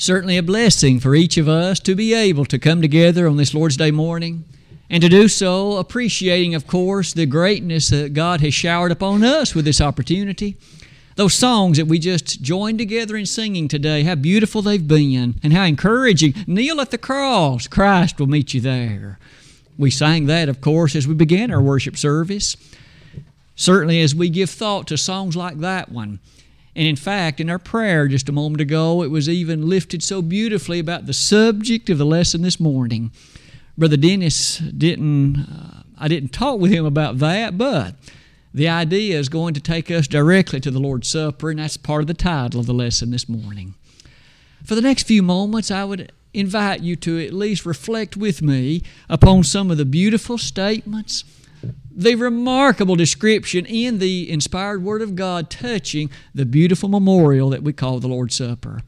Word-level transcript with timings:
Certainly 0.00 0.38
a 0.38 0.42
blessing 0.42 0.98
for 0.98 1.14
each 1.14 1.36
of 1.36 1.46
us 1.46 1.78
to 1.80 1.94
be 1.94 2.14
able 2.14 2.46
to 2.46 2.58
come 2.58 2.80
together 2.80 3.28
on 3.28 3.36
this 3.36 3.52
Lord's 3.52 3.76
Day 3.76 3.90
morning 3.90 4.44
and 4.88 5.02
to 5.02 5.10
do 5.10 5.28
so 5.28 5.76
appreciating, 5.76 6.54
of 6.54 6.66
course, 6.66 7.12
the 7.12 7.26
greatness 7.26 7.90
that 7.90 8.14
God 8.14 8.40
has 8.40 8.54
showered 8.54 8.92
upon 8.92 9.22
us 9.22 9.54
with 9.54 9.66
this 9.66 9.78
opportunity. 9.78 10.56
Those 11.16 11.34
songs 11.34 11.76
that 11.76 11.84
we 11.84 11.98
just 11.98 12.40
joined 12.40 12.78
together 12.78 13.14
in 13.14 13.26
singing 13.26 13.68
today, 13.68 14.02
how 14.04 14.14
beautiful 14.14 14.62
they've 14.62 14.88
been 14.88 15.38
and 15.42 15.52
how 15.52 15.64
encouraging. 15.64 16.32
Kneel 16.46 16.80
at 16.80 16.92
the 16.92 16.96
cross, 16.96 17.66
Christ 17.66 18.18
will 18.18 18.26
meet 18.26 18.54
you 18.54 18.62
there. 18.62 19.18
We 19.76 19.90
sang 19.90 20.24
that, 20.28 20.48
of 20.48 20.62
course, 20.62 20.96
as 20.96 21.06
we 21.06 21.12
began 21.12 21.50
our 21.50 21.60
worship 21.60 21.98
service. 21.98 22.56
Certainly, 23.54 24.00
as 24.00 24.14
we 24.14 24.30
give 24.30 24.48
thought 24.48 24.86
to 24.86 24.96
songs 24.96 25.36
like 25.36 25.58
that 25.58 25.92
one, 25.92 26.20
and 26.76 26.86
in 26.86 26.96
fact, 26.96 27.40
in 27.40 27.50
our 27.50 27.58
prayer 27.58 28.06
just 28.06 28.28
a 28.28 28.32
moment 28.32 28.60
ago, 28.60 29.02
it 29.02 29.10
was 29.10 29.28
even 29.28 29.68
lifted 29.68 30.02
so 30.02 30.22
beautifully 30.22 30.78
about 30.78 31.06
the 31.06 31.12
subject 31.12 31.90
of 31.90 31.98
the 31.98 32.06
lesson 32.06 32.42
this 32.42 32.60
morning. 32.60 33.10
Brother 33.76 33.96
Dennis 33.96 34.58
didn't, 34.58 35.36
uh, 35.36 35.82
I 35.98 36.08
didn't 36.08 36.32
talk 36.32 36.60
with 36.60 36.70
him 36.70 36.84
about 36.84 37.18
that, 37.18 37.58
but 37.58 37.94
the 38.54 38.68
idea 38.68 39.18
is 39.18 39.28
going 39.28 39.54
to 39.54 39.60
take 39.60 39.90
us 39.90 40.06
directly 40.06 40.60
to 40.60 40.70
the 40.70 40.78
Lord's 40.80 41.08
Supper, 41.08 41.50
and 41.50 41.58
that's 41.58 41.76
part 41.76 42.02
of 42.02 42.06
the 42.06 42.14
title 42.14 42.60
of 42.60 42.66
the 42.66 42.74
lesson 42.74 43.10
this 43.10 43.28
morning. 43.28 43.74
For 44.64 44.74
the 44.74 44.82
next 44.82 45.04
few 45.04 45.22
moments, 45.22 45.70
I 45.70 45.84
would 45.84 46.12
invite 46.32 46.80
you 46.82 46.94
to 46.96 47.24
at 47.24 47.32
least 47.32 47.66
reflect 47.66 48.16
with 48.16 48.42
me 48.42 48.82
upon 49.08 49.42
some 49.42 49.70
of 49.70 49.78
the 49.78 49.84
beautiful 49.84 50.38
statements 50.38 51.24
the 52.00 52.14
remarkable 52.14 52.96
description 52.96 53.66
in 53.66 53.98
the 53.98 54.30
inspired 54.30 54.82
Word 54.82 55.02
of 55.02 55.14
God 55.14 55.50
touching 55.50 56.10
the 56.34 56.46
beautiful 56.46 56.88
memorial 56.88 57.50
that 57.50 57.62
we 57.62 57.74
call 57.74 58.00
the 58.00 58.08
Lord's 58.08 58.36
Supper. 58.36 58.80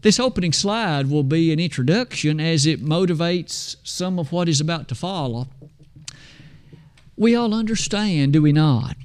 This 0.00 0.18
opening 0.18 0.54
slide 0.54 1.10
will 1.10 1.24
be 1.24 1.52
an 1.52 1.60
introduction 1.60 2.40
as 2.40 2.64
it 2.64 2.82
motivates 2.82 3.76
some 3.84 4.18
of 4.18 4.32
what 4.32 4.48
is 4.48 4.62
about 4.62 4.88
to 4.88 4.94
follow. 4.94 5.48
We 7.18 7.34
all 7.34 7.52
understand, 7.52 8.32
do 8.32 8.40
we 8.40 8.52
not, 8.52 8.96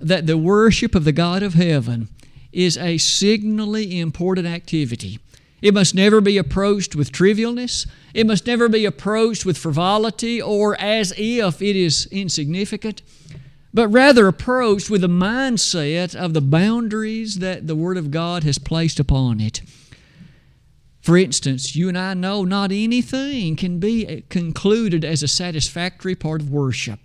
that 0.00 0.26
the 0.26 0.38
worship 0.38 0.94
of 0.94 1.02
the 1.02 1.10
God 1.10 1.42
of 1.42 1.54
heaven 1.54 2.06
is 2.52 2.78
a 2.78 2.98
signally 2.98 3.98
important 3.98 4.46
activity. 4.46 5.18
It 5.62 5.74
must 5.74 5.94
never 5.94 6.20
be 6.20 6.36
approached 6.36 6.94
with 6.94 7.12
trivialness. 7.12 7.88
It 8.12 8.26
must 8.26 8.46
never 8.46 8.68
be 8.68 8.84
approached 8.84 9.46
with 9.46 9.56
frivolity 9.56 10.40
or 10.40 10.78
as 10.80 11.12
if 11.16 11.62
it 11.62 11.76
is 11.76 12.06
insignificant, 12.10 13.02
but 13.72 13.88
rather 13.88 14.28
approached 14.28 14.90
with 14.90 15.00
the 15.00 15.08
mindset 15.08 16.14
of 16.14 16.34
the 16.34 16.40
boundaries 16.40 17.38
that 17.38 17.66
the 17.66 17.76
Word 17.76 17.96
of 17.96 18.10
God 18.10 18.44
has 18.44 18.58
placed 18.58 19.00
upon 19.00 19.40
it. 19.40 19.62
For 21.00 21.16
instance, 21.16 21.76
you 21.76 21.88
and 21.88 21.96
I 21.96 22.14
know 22.14 22.44
not 22.44 22.72
anything 22.72 23.54
can 23.54 23.78
be 23.78 24.24
concluded 24.28 25.04
as 25.04 25.22
a 25.22 25.28
satisfactory 25.28 26.16
part 26.16 26.40
of 26.40 26.50
worship. 26.50 26.98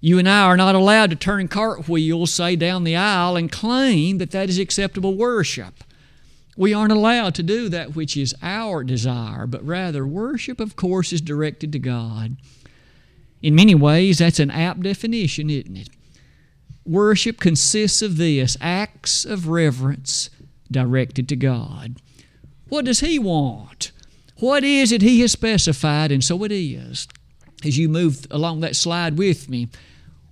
You 0.00 0.18
and 0.18 0.28
I 0.28 0.42
are 0.42 0.56
not 0.56 0.74
allowed 0.74 1.10
to 1.10 1.16
turn 1.16 1.48
cartwheels, 1.48 2.32
say, 2.32 2.56
down 2.56 2.84
the 2.84 2.96
aisle 2.96 3.36
and 3.36 3.50
claim 3.50 4.18
that 4.18 4.32
that 4.32 4.48
is 4.48 4.58
acceptable 4.58 5.16
worship. 5.16 5.84
We 6.58 6.74
aren't 6.74 6.90
allowed 6.90 7.36
to 7.36 7.44
do 7.44 7.68
that 7.68 7.94
which 7.94 8.16
is 8.16 8.34
our 8.42 8.82
desire, 8.82 9.46
but 9.46 9.64
rather 9.64 10.04
worship, 10.04 10.58
of 10.58 10.74
course, 10.74 11.12
is 11.12 11.20
directed 11.20 11.70
to 11.70 11.78
God. 11.78 12.36
In 13.40 13.54
many 13.54 13.76
ways, 13.76 14.18
that's 14.18 14.40
an 14.40 14.50
apt 14.50 14.80
definition, 14.80 15.50
isn't 15.50 15.76
it? 15.76 15.88
Worship 16.84 17.38
consists 17.38 18.02
of 18.02 18.16
this 18.16 18.56
acts 18.60 19.24
of 19.24 19.46
reverence 19.46 20.30
directed 20.68 21.28
to 21.28 21.36
God. 21.36 22.02
What 22.68 22.86
does 22.86 23.00
He 23.00 23.20
want? 23.20 23.92
What 24.40 24.64
is 24.64 24.90
it 24.90 25.00
He 25.00 25.20
has 25.20 25.30
specified? 25.30 26.10
And 26.10 26.24
so 26.24 26.42
it 26.42 26.50
is. 26.50 27.06
As 27.64 27.78
you 27.78 27.88
move 27.88 28.26
along 28.32 28.60
that 28.60 28.74
slide 28.74 29.16
with 29.16 29.48
me, 29.48 29.68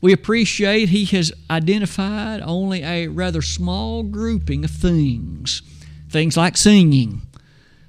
we 0.00 0.12
appreciate 0.12 0.88
He 0.88 1.04
has 1.04 1.30
identified 1.48 2.40
only 2.40 2.82
a 2.82 3.06
rather 3.06 3.42
small 3.42 4.02
grouping 4.02 4.64
of 4.64 4.72
things 4.72 5.62
Things 6.08 6.36
like 6.36 6.56
singing, 6.56 7.22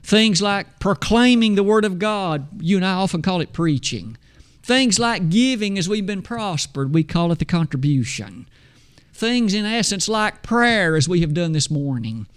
things 0.03 0.41
like 0.41 0.79
proclaiming 0.79 1.55
the 1.55 1.63
Word 1.63 1.85
of 1.85 1.99
God. 1.99 2.47
You 2.61 2.77
and 2.77 2.85
I 2.85 2.93
often 2.93 3.21
call 3.21 3.41
it 3.41 3.53
preaching. 3.53 4.17
Things 4.63 4.99
like 4.99 5.29
giving 5.29 5.77
as 5.77 5.87
we've 5.87 6.05
been 6.05 6.21
prospered, 6.21 6.93
we 6.93 7.03
call 7.03 7.31
it 7.31 7.39
the 7.39 7.45
contribution. 7.45 8.49
Things, 9.13 9.53
in 9.53 9.65
essence, 9.65 10.07
like 10.07 10.43
prayer 10.43 10.95
as 10.95 11.07
we 11.07 11.21
have 11.21 11.33
done 11.33 11.51
this 11.53 11.71
morning. 11.71 12.27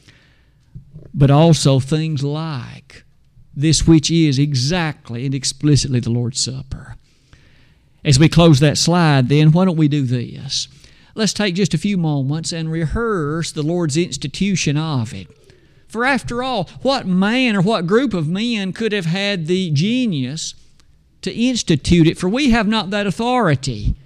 But 1.13 1.31
also 1.31 1.81
things 1.81 2.23
like 2.23 3.05
this, 3.55 3.87
which 3.87 4.11
is 4.11 4.39
exactly 4.39 5.27
and 5.27 5.35
explicitly 5.35 6.01
the 6.01 6.11
Lord's 6.11 6.41
Supper. 6.41 6.97
As 8.05 8.19
we 8.19 8.29
close 8.29 8.61
that 8.61 8.79
slide, 8.79 9.29
then, 9.29 9.53
why 9.53 9.65
don't 9.65 9.77
we 9.77 9.89
do 9.89 10.03
this? 10.03 10.69
Let's 11.15 11.33
take 11.33 11.55
just 11.55 11.75
a 11.75 11.79
few 11.79 11.99
moments 11.99 12.53
and 12.53 12.71
rehearse 12.71 13.53
the 13.53 13.63
Lord's 13.63 13.97
institution 13.97 14.77
of 14.77 15.13
it. 15.13 15.29
For 15.91 16.05
after 16.05 16.41
all, 16.41 16.71
what 16.83 17.05
man 17.05 17.57
or 17.57 17.63
what 17.63 17.89
group 17.89 18.15
of 18.15 18.29
men 18.29 18.73
could 18.73 18.93
have 18.93 19.07
had 19.07 19.49
the 19.49 19.73
genius 19.73 20.55
to 21.23 21.35
institute 21.35 22.07
it? 22.07 22.17
For 22.17 22.29
we 22.29 22.51
have 22.51 22.69
not 22.69 22.91
that 22.91 23.09
authority. 23.09 23.97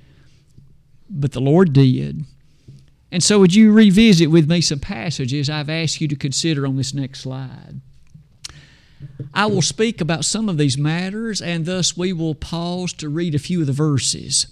But 1.10 1.32
the 1.32 1.42
Lord 1.42 1.74
did. 1.74 2.24
And 3.12 3.22
so, 3.22 3.38
would 3.38 3.54
you 3.54 3.70
revisit 3.70 4.30
with 4.30 4.48
me 4.48 4.62
some 4.62 4.78
passages 4.78 5.50
I've 5.50 5.68
asked 5.68 6.00
you 6.00 6.08
to 6.08 6.16
consider 6.16 6.66
on 6.66 6.78
this 6.78 6.94
next 6.94 7.20
slide? 7.20 7.82
I 9.34 9.44
will 9.44 9.60
speak 9.60 10.00
about 10.00 10.24
some 10.24 10.48
of 10.48 10.56
these 10.56 10.78
matters, 10.78 11.42
and 11.42 11.66
thus 11.66 11.98
we 11.98 12.14
will 12.14 12.34
pause 12.34 12.94
to 12.94 13.10
read 13.10 13.34
a 13.34 13.38
few 13.38 13.60
of 13.60 13.66
the 13.66 13.74
verses. 13.74 14.46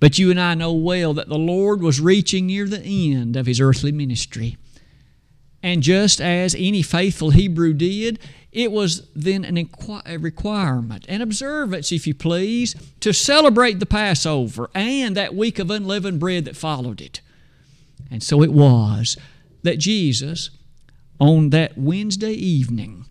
But 0.00 0.18
you 0.18 0.32
and 0.32 0.40
I 0.40 0.54
know 0.54 0.72
well 0.72 1.14
that 1.14 1.28
the 1.28 1.38
Lord 1.38 1.82
was 1.82 2.00
reaching 2.00 2.46
near 2.46 2.66
the 2.66 2.82
end 2.82 3.36
of 3.36 3.46
his 3.46 3.60
earthly 3.60 3.92
ministry. 3.92 4.56
And 5.66 5.82
just 5.82 6.20
as 6.20 6.54
any 6.54 6.80
faithful 6.80 7.30
Hebrew 7.30 7.72
did, 7.72 8.20
it 8.52 8.70
was 8.70 9.10
then 9.16 9.44
an 9.44 9.68
a 10.06 10.16
requirement, 10.16 11.04
an 11.08 11.20
observance, 11.20 11.90
if 11.90 12.06
you 12.06 12.14
please, 12.14 12.76
to 13.00 13.12
celebrate 13.12 13.80
the 13.80 13.84
Passover 13.84 14.70
and 14.76 15.16
that 15.16 15.34
week 15.34 15.58
of 15.58 15.68
unleavened 15.68 16.20
bread 16.20 16.44
that 16.44 16.54
followed 16.54 17.00
it. 17.00 17.20
And 18.12 18.22
so 18.22 18.44
it 18.44 18.52
was 18.52 19.16
that 19.64 19.80
Jesus, 19.80 20.50
on 21.18 21.50
that 21.50 21.76
Wednesday 21.76 22.34
evening, 22.34 23.06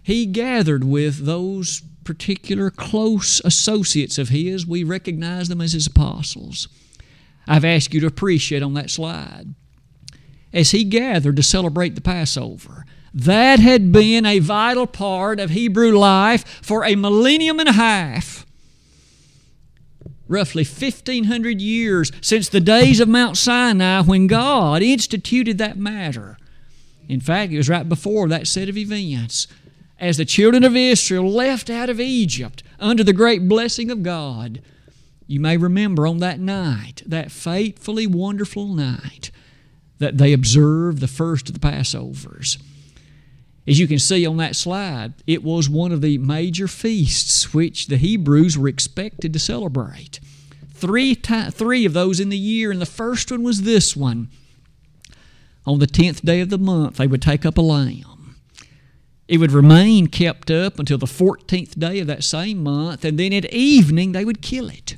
he 0.00 0.26
gathered 0.26 0.84
with 0.84 1.26
those 1.26 1.82
particular 2.04 2.70
close 2.70 3.40
associates 3.44 4.16
of 4.16 4.28
his. 4.28 4.64
We 4.64 4.84
recognize 4.84 5.48
them 5.48 5.60
as 5.60 5.72
his 5.72 5.88
apostles. 5.88 6.68
I've 7.48 7.64
asked 7.64 7.92
you 7.92 7.98
to 7.98 8.06
appreciate 8.06 8.62
on 8.62 8.74
that 8.74 8.90
slide 8.90 9.56
as 10.56 10.70
he 10.70 10.84
gathered 10.84 11.36
to 11.36 11.42
celebrate 11.42 11.94
the 11.94 12.00
Passover. 12.00 12.86
That 13.12 13.60
had 13.60 13.92
been 13.92 14.24
a 14.24 14.38
vital 14.38 14.86
part 14.86 15.38
of 15.38 15.50
Hebrew 15.50 15.92
life 15.92 16.44
for 16.62 16.82
a 16.82 16.96
millennium 16.96 17.60
and 17.60 17.68
a 17.68 17.72
half. 17.72 18.46
Roughly 20.26 20.64
1,500 20.64 21.60
years 21.60 22.10
since 22.22 22.48
the 22.48 22.60
days 22.60 23.00
of 23.00 23.08
Mount 23.08 23.36
Sinai 23.36 24.00
when 24.02 24.26
God 24.26 24.82
instituted 24.82 25.58
that 25.58 25.76
matter. 25.76 26.38
In 27.06 27.20
fact, 27.20 27.52
it 27.52 27.58
was 27.58 27.68
right 27.68 27.88
before 27.88 28.26
that 28.28 28.48
set 28.48 28.68
of 28.68 28.78
events. 28.78 29.46
As 30.00 30.16
the 30.16 30.24
children 30.24 30.64
of 30.64 30.74
Israel 30.74 31.30
left 31.30 31.70
out 31.70 31.90
of 31.90 32.00
Egypt 32.00 32.62
under 32.80 33.04
the 33.04 33.12
great 33.12 33.46
blessing 33.46 33.90
of 33.90 34.02
God, 34.02 34.62
you 35.26 35.38
may 35.38 35.56
remember 35.56 36.06
on 36.06 36.18
that 36.18 36.40
night, 36.40 37.02
that 37.06 37.30
fatefully 37.30 38.06
wonderful 38.06 38.66
night, 38.66 39.30
that 39.98 40.18
they 40.18 40.32
observed 40.32 41.00
the 41.00 41.08
first 41.08 41.48
of 41.48 41.58
the 41.58 41.60
Passovers. 41.60 42.58
As 43.66 43.80
you 43.80 43.88
can 43.88 43.98
see 43.98 44.24
on 44.24 44.36
that 44.36 44.54
slide, 44.54 45.14
it 45.26 45.42
was 45.42 45.68
one 45.68 45.90
of 45.90 46.00
the 46.00 46.18
major 46.18 46.68
feasts 46.68 47.52
which 47.52 47.88
the 47.88 47.96
Hebrews 47.96 48.56
were 48.56 48.68
expected 48.68 49.32
to 49.32 49.38
celebrate. 49.38 50.20
Three, 50.72 51.14
three 51.14 51.84
of 51.84 51.92
those 51.92 52.20
in 52.20 52.28
the 52.28 52.38
year, 52.38 52.70
and 52.70 52.80
the 52.80 52.86
first 52.86 53.30
one 53.30 53.42
was 53.42 53.62
this 53.62 53.96
one. 53.96 54.28
On 55.64 55.80
the 55.80 55.86
tenth 55.86 56.24
day 56.24 56.40
of 56.40 56.50
the 56.50 56.58
month, 56.58 56.98
they 56.98 57.08
would 57.08 57.22
take 57.22 57.44
up 57.44 57.58
a 57.58 57.62
lamb. 57.62 58.36
It 59.26 59.38
would 59.38 59.50
remain 59.50 60.06
kept 60.06 60.50
up 60.50 60.78
until 60.78 60.98
the 60.98 61.06
fourteenth 61.08 61.76
day 61.76 61.98
of 61.98 62.06
that 62.06 62.22
same 62.22 62.62
month, 62.62 63.04
and 63.04 63.18
then 63.18 63.32
at 63.32 63.52
evening 63.52 64.12
they 64.12 64.24
would 64.24 64.42
kill 64.42 64.68
it. 64.68 64.96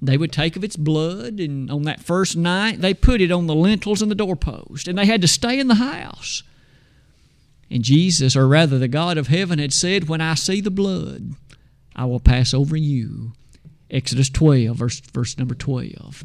They 0.00 0.16
would 0.16 0.32
take 0.32 0.56
of 0.56 0.62
its 0.62 0.76
blood, 0.76 1.40
and 1.40 1.70
on 1.70 1.82
that 1.82 2.00
first 2.00 2.36
night, 2.36 2.80
they 2.80 2.94
put 2.94 3.20
it 3.20 3.32
on 3.32 3.46
the 3.46 3.54
lintels 3.54 4.00
and 4.00 4.10
the 4.10 4.14
doorpost, 4.14 4.86
and 4.86 4.96
they 4.96 5.06
had 5.06 5.20
to 5.22 5.28
stay 5.28 5.58
in 5.58 5.68
the 5.68 5.74
house. 5.76 6.44
And 7.70 7.82
Jesus, 7.82 8.36
or 8.36 8.46
rather 8.46 8.78
the 8.78 8.88
God 8.88 9.18
of 9.18 9.26
heaven, 9.26 9.58
had 9.58 9.72
said, 9.72 10.08
When 10.08 10.20
I 10.20 10.34
see 10.34 10.60
the 10.60 10.70
blood, 10.70 11.32
I 11.96 12.04
will 12.04 12.20
pass 12.20 12.54
over 12.54 12.76
you. 12.76 13.32
Exodus 13.90 14.30
12, 14.30 14.76
verse, 14.76 15.00
verse 15.00 15.36
number 15.38 15.54
12. 15.54 16.22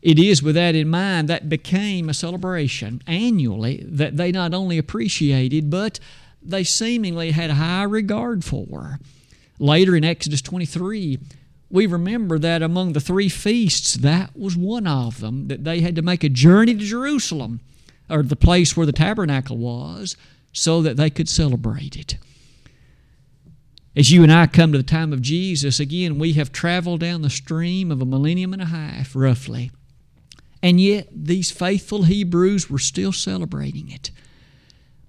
it 0.00 0.18
is 0.18 0.42
with 0.42 0.54
that 0.54 0.74
in 0.74 0.88
mind 0.88 1.28
that 1.28 1.48
became 1.48 2.08
a 2.08 2.14
celebration 2.14 3.02
annually 3.06 3.84
that 3.86 4.16
they 4.16 4.32
not 4.32 4.54
only 4.54 4.78
appreciated, 4.78 5.70
but 5.70 6.00
they 6.42 6.64
seemingly 6.64 7.32
had 7.32 7.50
high 7.50 7.82
regard 7.82 8.44
for. 8.44 8.98
Later 9.58 9.94
in 9.96 10.04
Exodus 10.04 10.40
23, 10.40 11.18
we 11.70 11.86
remember 11.86 12.38
that 12.38 12.62
among 12.62 12.92
the 12.92 13.00
three 13.00 13.28
feasts, 13.28 13.94
that 13.94 14.36
was 14.36 14.56
one 14.56 14.86
of 14.86 15.20
them, 15.20 15.48
that 15.48 15.64
they 15.64 15.80
had 15.80 15.96
to 15.96 16.02
make 16.02 16.24
a 16.24 16.28
journey 16.28 16.74
to 16.74 16.84
Jerusalem, 16.84 17.60
or 18.08 18.22
the 18.22 18.36
place 18.36 18.76
where 18.76 18.86
the 18.86 18.92
tabernacle 18.92 19.58
was, 19.58 20.16
so 20.52 20.80
that 20.80 20.96
they 20.96 21.10
could 21.10 21.28
celebrate 21.28 21.96
it. 21.96 22.16
As 23.94 24.10
you 24.10 24.22
and 24.22 24.32
I 24.32 24.46
come 24.46 24.72
to 24.72 24.78
the 24.78 24.84
time 24.84 25.12
of 25.12 25.20
Jesus, 25.20 25.80
again, 25.80 26.18
we 26.18 26.34
have 26.34 26.52
traveled 26.52 27.00
down 27.00 27.22
the 27.22 27.30
stream 27.30 27.90
of 27.90 28.00
a 28.00 28.06
millennium 28.06 28.52
and 28.52 28.62
a 28.62 28.66
half, 28.66 29.14
roughly. 29.14 29.70
And 30.62 30.80
yet, 30.80 31.08
these 31.12 31.50
faithful 31.50 32.04
Hebrews 32.04 32.70
were 32.70 32.78
still 32.78 33.12
celebrating 33.12 33.90
it. 33.90 34.10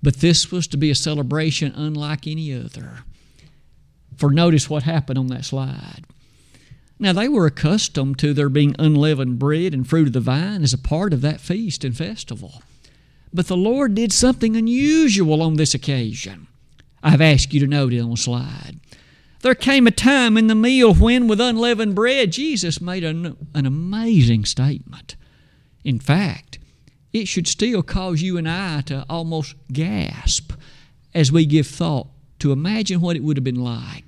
But 0.02 0.18
this 0.18 0.52
was 0.52 0.68
to 0.68 0.78
be 0.78 0.92
a 0.92 0.96
celebration 0.96 1.74
unlike 1.76 2.28
any 2.28 2.54
other. 2.54 3.00
For 4.18 4.32
notice 4.32 4.70
what 4.70 4.84
happened 4.84 5.20
on 5.20 5.28
that 5.28 5.46
slide. 5.46 6.06
Now, 7.00 7.14
they 7.14 7.30
were 7.30 7.46
accustomed 7.46 8.20
to 8.20 8.34
there 8.34 8.50
being 8.50 8.76
unleavened 8.78 9.40
bread 9.40 9.74
and 9.74 9.88
fruit 9.88 10.08
of 10.08 10.14
the 10.14 10.20
vine 10.20 10.64
as 10.64 10.74
a 10.74 10.78
part 10.78 11.14
of 11.14 11.22
that 11.22 11.40
feast 11.40 11.86
and 11.86 11.96
festival. 11.96 12.62
But 13.34 13.48
the 13.48 13.56
Lord 13.56 13.96
did 13.96 14.12
something 14.12 14.58
unusual 14.58 15.42
on 15.42 15.56
this 15.56 15.74
occasion. 15.74 16.48
I've 17.02 17.22
asked 17.22 17.54
you 17.54 17.62
to 17.62 17.68
note 17.68 17.94
it 17.94 18.02
on 18.02 18.12
the 18.12 18.18
slide. 18.18 18.80
There 19.42 19.56
came 19.56 19.88
a 19.88 19.92
time 19.92 20.38
in 20.38 20.48
the 20.48 20.56
meal 20.56 20.94
when, 20.94 21.30
with 21.30 21.40
unleavened 21.40 21.96
bread, 21.96 22.34
Jesus 22.34 22.82
made 22.82 23.06
an, 23.06 23.38
an 23.54 23.66
amazing 23.66 24.44
statement. 24.44 25.16
In 25.86 26.00
fact, 26.00 26.60
it 27.14 27.30
should 27.30 27.48
still 27.48 27.82
cause 27.82 28.22
you 28.22 28.38
and 28.38 28.50
I 28.50 28.82
to 28.82 29.06
almost 29.10 29.56
gasp 29.72 30.52
as 31.14 31.32
we 31.32 31.46
give 31.46 31.68
thought 31.68 32.08
to 32.40 32.52
imagine 32.52 33.00
what 33.00 33.16
it 33.16 33.24
would 33.24 33.38
have 33.38 33.44
been 33.46 33.64
like 33.64 34.06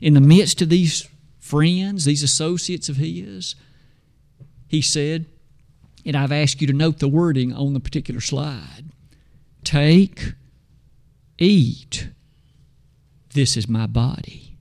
in 0.00 0.14
the 0.14 0.20
midst 0.20 0.62
of 0.62 0.68
these 0.68 1.08
friends, 1.50 2.04
these 2.04 2.22
associates 2.22 2.88
of 2.88 2.96
his. 2.96 3.56
He 4.68 4.80
said, 4.80 5.26
and 6.06 6.16
I've 6.16 6.32
asked 6.32 6.60
you 6.60 6.66
to 6.68 6.72
note 6.72 7.00
the 7.00 7.08
wording 7.08 7.52
on 7.52 7.74
the 7.74 7.80
particular 7.80 8.20
slide 8.20 8.84
Take, 9.64 10.34
eat, 11.38 12.08
this 13.34 13.56
is 13.56 13.68
my 13.68 13.86
body. 13.86 14.56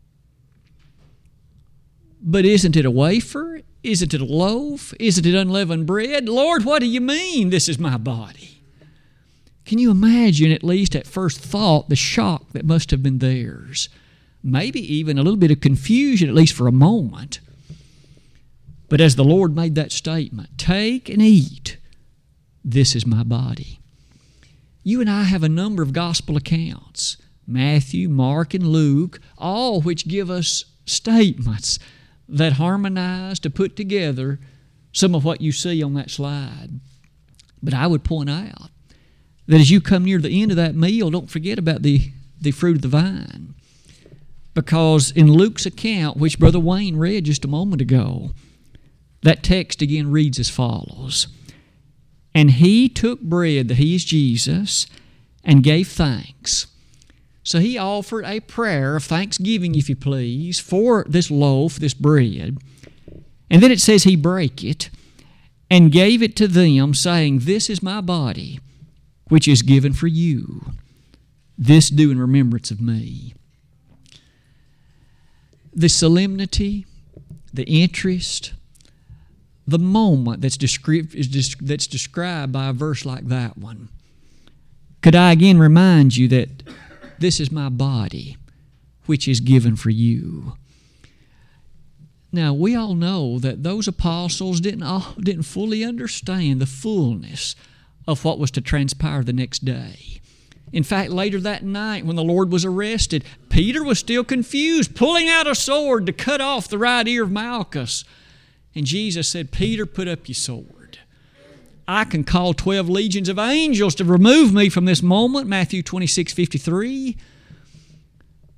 But 2.21 2.43
isn't 2.43 2.75
it 2.75 2.85
a 2.85 2.91
wafer? 2.91 3.61
Isn't 3.81 4.13
it 4.13 4.19
a 4.19 4.25
loaf? 4.25 4.93
Isn't 4.99 5.25
it 5.25 5.35
unleavened 5.35 5.85
bread? 5.85 6.27
Lord, 6.27 6.65
what 6.65 6.79
do 6.79 6.85
you 6.85 6.99
mean 6.99 7.49
this 7.49 7.69
is 7.69 7.79
my 7.79 7.97
body? 7.97 8.61
Can 9.65 9.77
you 9.77 9.91
imagine, 9.91 10.51
at 10.51 10.63
least 10.63 10.95
at 10.95 11.07
first 11.07 11.39
thought, 11.39 11.87
the 11.87 11.95
shock 11.95 12.51
that 12.51 12.65
must 12.65 12.91
have 12.91 13.01
been 13.01 13.19
theirs? 13.19 13.87
Maybe 14.43 14.81
even 14.93 15.17
a 15.17 15.23
little 15.23 15.37
bit 15.37 15.51
of 15.51 15.61
confusion, 15.61 16.29
at 16.29 16.35
least 16.35 16.53
for 16.53 16.67
a 16.67 16.71
moment. 16.71 17.39
But 18.87 19.01
as 19.01 19.15
the 19.15 19.23
Lord 19.23 19.55
made 19.55 19.75
that 19.75 19.91
statement, 19.91 20.57
take 20.57 21.09
and 21.09 21.21
eat, 21.21 21.77
this 22.63 22.95
is 22.95 23.05
my 23.05 23.23
body. 23.23 23.79
You 24.83 25.01
and 25.01 25.09
I 25.09 25.23
have 25.23 25.43
a 25.43 25.49
number 25.49 25.83
of 25.83 25.93
gospel 25.93 26.37
accounts 26.37 27.17
Matthew, 27.45 28.09
Mark, 28.09 28.53
and 28.53 28.67
Luke, 28.67 29.19
all 29.37 29.81
which 29.81 30.07
give 30.07 30.29
us 30.29 30.65
statements 30.85 31.79
that 32.27 32.53
harmonize 32.53 33.39
to 33.39 33.49
put 33.49 33.75
together 33.75 34.39
some 34.91 35.15
of 35.15 35.25
what 35.25 35.41
you 35.41 35.51
see 35.51 35.81
on 35.81 35.95
that 35.95 36.11
slide. 36.11 36.79
But 37.61 37.73
I 37.73 37.87
would 37.87 38.03
point 38.03 38.29
out 38.29 38.69
that 39.47 39.59
as 39.59 39.71
you 39.71 39.81
come 39.81 40.05
near 40.05 40.19
the 40.19 40.41
end 40.41 40.51
of 40.51 40.57
that 40.57 40.75
meal, 40.75 41.09
don't 41.09 41.29
forget 41.29 41.57
about 41.57 41.81
the, 41.81 42.11
the 42.39 42.51
fruit 42.51 42.77
of 42.77 42.81
the 42.83 42.87
vine. 42.87 43.55
Because 44.53 45.11
in 45.11 45.31
Luke's 45.31 45.65
account, 45.65 46.17
which 46.17 46.39
Brother 46.39 46.59
Wayne 46.59 46.97
read 46.97 47.25
just 47.25 47.45
a 47.45 47.49
moment 47.49 47.81
ago, 47.81 48.31
that 49.21 49.43
text 49.43 49.81
again 49.81 50.11
reads 50.11 50.39
as 50.39 50.49
follows 50.49 51.27
And 52.33 52.51
he 52.51 52.89
took 52.89 53.21
bread, 53.21 53.67
that 53.67 53.77
he 53.77 53.95
is 53.95 54.05
Jesus, 54.05 54.87
and 55.43 55.63
gave 55.63 55.87
thanks 55.87 56.67
so 57.49 57.59
he 57.59 57.79
offered 57.79 58.25
a 58.25 58.41
prayer 58.41 58.95
of 58.95 59.03
thanksgiving, 59.03 59.73
if 59.73 59.89
you 59.89 59.95
please, 59.95 60.59
for 60.59 61.03
this 61.09 61.31
loaf, 61.31 61.77
this 61.77 61.95
bread. 61.95 62.59
And 63.49 63.63
then 63.63 63.71
it 63.71 63.81
says 63.81 64.03
he 64.03 64.15
brake 64.15 64.63
it 64.63 64.91
and 65.67 65.91
gave 65.91 66.21
it 66.21 66.35
to 66.35 66.47
them, 66.47 66.93
saying, 66.93 67.39
This 67.39 67.67
is 67.67 67.81
my 67.81 68.01
body, 68.01 68.59
which 69.29 69.47
is 69.47 69.63
given 69.63 69.93
for 69.93 70.05
you. 70.05 70.73
This 71.57 71.89
do 71.89 72.11
in 72.11 72.19
remembrance 72.19 72.69
of 72.69 72.81
me. 72.81 73.33
The 75.79 75.87
solemnity, 75.87 76.85
the 77.53 77.63
interest, 77.63 78.51
the 79.65 79.79
moment 79.79 80.41
that's, 80.41 80.57
descri- 80.57 81.57
that's 81.61 81.87
described 81.87 82.51
by 82.51 82.67
a 82.67 82.73
verse 82.73 83.05
like 83.05 83.27
that 83.27 83.57
one. 83.57 83.87
Could 85.01 85.15
I 85.15 85.31
again 85.31 85.57
remind 85.57 86.17
you 86.17 86.27
that 86.27 86.63
this 87.17 87.39
is 87.39 87.49
my 87.49 87.69
body, 87.69 88.35
which 89.05 89.25
is 89.25 89.39
given 89.39 89.77
for 89.77 89.89
you. 89.89 90.57
Now, 92.33 92.53
we 92.53 92.75
all 92.75 92.93
know 92.93 93.39
that 93.39 93.63
those 93.63 93.87
apostles 93.87 94.59
didn't, 94.59 94.83
all, 94.83 95.13
didn't 95.17 95.43
fully 95.43 95.85
understand 95.85 96.59
the 96.59 96.65
fullness 96.65 97.55
of 98.05 98.25
what 98.25 98.37
was 98.37 98.51
to 98.51 98.59
transpire 98.59 99.23
the 99.23 99.31
next 99.31 99.63
day. 99.63 100.19
In 100.71 100.83
fact, 100.83 101.11
later 101.11 101.39
that 101.39 101.63
night 101.63 102.05
when 102.05 102.15
the 102.15 102.23
Lord 102.23 102.51
was 102.51 102.63
arrested, 102.63 103.23
Peter 103.49 103.83
was 103.83 103.99
still 103.99 104.23
confused, 104.23 104.95
pulling 104.95 105.27
out 105.27 105.47
a 105.47 105.55
sword 105.55 106.05
to 106.05 106.13
cut 106.13 106.41
off 106.41 106.67
the 106.67 106.77
right 106.77 107.07
ear 107.07 107.23
of 107.23 107.31
Malchus. 107.31 108.03
And 108.75 108.85
Jesus 108.85 109.27
said, 109.27 109.51
Peter, 109.51 109.85
put 109.85 110.07
up 110.07 110.27
your 110.27 110.35
sword. 110.35 110.99
I 111.87 112.03
can 112.03 112.23
call 112.23 112.53
12 112.53 112.87
legions 112.87 113.29
of 113.29 113.39
angels 113.39 113.95
to 113.95 114.05
remove 114.05 114.53
me 114.53 114.69
from 114.69 114.85
this 114.85 115.01
moment, 115.01 115.47
Matthew 115.47 115.81
26 115.81 116.33
53. 116.33 117.17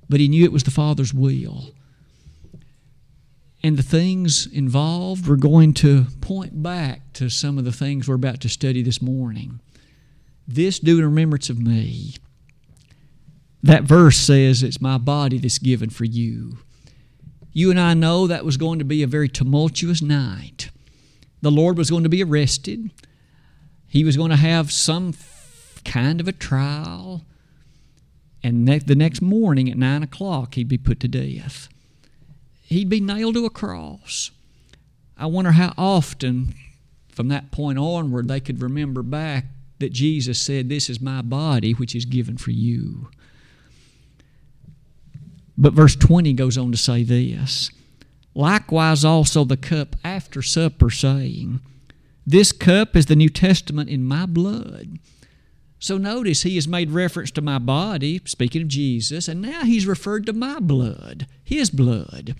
But 0.08 0.20
he 0.20 0.28
knew 0.28 0.44
it 0.44 0.52
was 0.52 0.64
the 0.64 0.70
Father's 0.70 1.14
will. 1.14 1.70
And 3.62 3.78
the 3.78 3.82
things 3.82 4.46
involved 4.46 5.26
were 5.26 5.36
going 5.36 5.72
to 5.74 6.06
point 6.20 6.62
back 6.62 7.12
to 7.14 7.30
some 7.30 7.56
of 7.56 7.64
the 7.64 7.72
things 7.72 8.06
we're 8.06 8.16
about 8.16 8.40
to 8.40 8.50
study 8.50 8.82
this 8.82 9.00
morning. 9.00 9.60
This 10.46 10.78
do 10.78 10.98
in 10.98 11.04
remembrance 11.04 11.48
of 11.50 11.58
me. 11.58 12.16
That 13.62 13.84
verse 13.84 14.16
says, 14.16 14.62
It's 14.62 14.80
my 14.80 14.98
body 14.98 15.38
that's 15.38 15.58
given 15.58 15.90
for 15.90 16.04
you. 16.04 16.58
You 17.52 17.70
and 17.70 17.78
I 17.78 17.94
know 17.94 18.26
that 18.26 18.44
was 18.44 18.56
going 18.56 18.78
to 18.78 18.84
be 18.84 19.02
a 19.02 19.06
very 19.06 19.28
tumultuous 19.28 20.02
night. 20.02 20.70
The 21.42 21.50
Lord 21.50 21.76
was 21.76 21.90
going 21.90 22.02
to 22.02 22.08
be 22.08 22.22
arrested 22.22 22.90
he 23.92 24.04
was 24.04 24.16
going 24.16 24.30
to 24.30 24.36
have 24.36 24.72
some 24.72 25.12
kind 25.84 26.18
of 26.18 26.26
a 26.26 26.32
trial, 26.32 27.26
and 28.42 28.66
the 28.66 28.94
next 28.94 29.20
morning 29.20 29.68
at 29.68 29.76
9 29.76 30.02
o'clock, 30.02 30.54
he'd 30.54 30.66
be 30.66 30.78
put 30.78 30.98
to 31.00 31.08
death. 31.08 31.68
He'd 32.62 32.88
be 32.88 33.00
nailed 33.00 33.34
to 33.34 33.44
a 33.44 33.50
cross. 33.50 34.30
I 35.18 35.26
wonder 35.26 35.52
how 35.52 35.74
often 35.76 36.54
from 37.10 37.28
that 37.28 37.50
point 37.50 37.78
onward 37.78 38.28
they 38.28 38.40
could 38.40 38.62
remember 38.62 39.02
back 39.02 39.44
that 39.82 39.92
Jesus 39.92 40.40
said, 40.40 40.68
This 40.68 40.88
is 40.88 41.00
my 41.00 41.22
body, 41.22 41.72
which 41.72 41.94
is 41.94 42.04
given 42.04 42.36
for 42.36 42.50
you. 42.50 43.08
But 45.58 45.74
verse 45.74 45.94
20 45.94 46.32
goes 46.32 46.56
on 46.56 46.72
to 46.72 46.78
say 46.78 47.02
this 47.02 47.70
Likewise 48.34 49.04
also 49.04 49.44
the 49.44 49.56
cup 49.56 49.94
after 50.02 50.40
supper, 50.40 50.88
saying, 50.88 51.60
this 52.26 52.52
cup 52.52 52.94
is 52.94 53.06
the 53.06 53.16
New 53.16 53.28
Testament 53.28 53.88
in 53.90 54.04
my 54.04 54.26
blood. 54.26 54.98
So 55.78 55.98
notice 55.98 56.42
he 56.42 56.54
has 56.54 56.68
made 56.68 56.92
reference 56.92 57.32
to 57.32 57.42
my 57.42 57.58
body, 57.58 58.20
speaking 58.24 58.62
of 58.62 58.68
Jesus, 58.68 59.26
and 59.26 59.42
now 59.42 59.64
he's 59.64 59.86
referred 59.86 60.26
to 60.26 60.32
my 60.32 60.60
blood, 60.60 61.26
his 61.42 61.70
blood. 61.70 62.36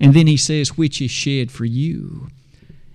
And 0.00 0.14
then 0.14 0.26
he 0.26 0.38
says, 0.38 0.78
which 0.78 1.02
is 1.02 1.10
shed 1.10 1.50
for 1.50 1.66
you. 1.66 2.28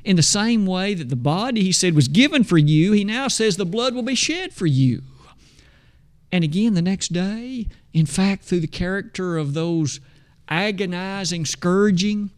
In 0.06 0.16
the 0.16 0.24
same 0.24 0.68
way 0.68 0.94
that 0.94 1.10
the 1.10 1.16
body, 1.16 1.64
he 1.64 1.72
said, 1.72 1.96
was 1.96 2.08
given 2.08 2.44
for 2.44 2.60
you, 2.60 2.92
he 2.92 3.04
now 3.04 3.28
says 3.28 3.58
the 3.58 3.66
blood 3.66 3.96
will 3.96 4.04
be 4.04 4.14
shed 4.14 4.54
for 4.54 4.68
you. 4.68 5.02
And 6.32 6.44
again, 6.44 6.76
the 6.76 6.82
next 6.82 7.12
day, 7.12 7.68
in 7.92 8.06
fact, 8.06 8.44
through 8.44 8.60
the 8.60 8.68
character 8.68 9.36
of 9.36 9.56
those 9.56 10.00
agonizing 10.48 11.44
scourging, 11.44 12.30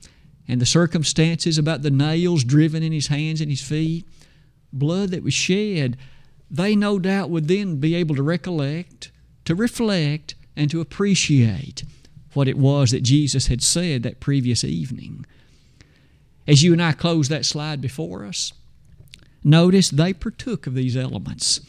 and 0.47 0.61
the 0.61 0.65
circumstances 0.65 1.57
about 1.57 1.81
the 1.81 1.91
nails 1.91 2.45
driven 2.45 2.81
in 2.81 2.93
his 2.93 3.07
hands 3.07 3.41
and 3.41 3.51
his 3.51 3.61
feet, 3.61 4.07
blood 4.71 5.09
that 5.09 5.23
was 5.23 5.33
shed, 5.33 5.97
they 6.49 6.73
no 6.73 6.99
doubt 6.99 7.29
would 7.29 7.49
then 7.49 7.81
be 7.81 7.95
able 7.95 8.15
to 8.15 8.23
recollect, 8.23 9.11
to 9.43 9.53
reflect, 9.53 10.35
and 10.55 10.71
to 10.71 10.79
appreciate 10.79 11.83
what 12.33 12.47
it 12.47 12.57
was 12.57 12.91
that 12.91 13.03
Jesus 13.03 13.47
had 13.47 13.61
said 13.61 14.03
that 14.03 14.21
previous 14.21 14.63
evening. 14.63 15.25
As 16.47 16.63
you 16.63 16.73
and 16.73 16.81
I 16.81 16.93
close 16.93 17.27
that 17.29 17.45
slide 17.45 17.81
before 17.81 18.25
us, 18.25 18.53
notice 19.43 19.89
they 19.89 20.13
partook 20.13 20.65
of 20.65 20.75
these 20.75 20.95
elements 20.95 21.61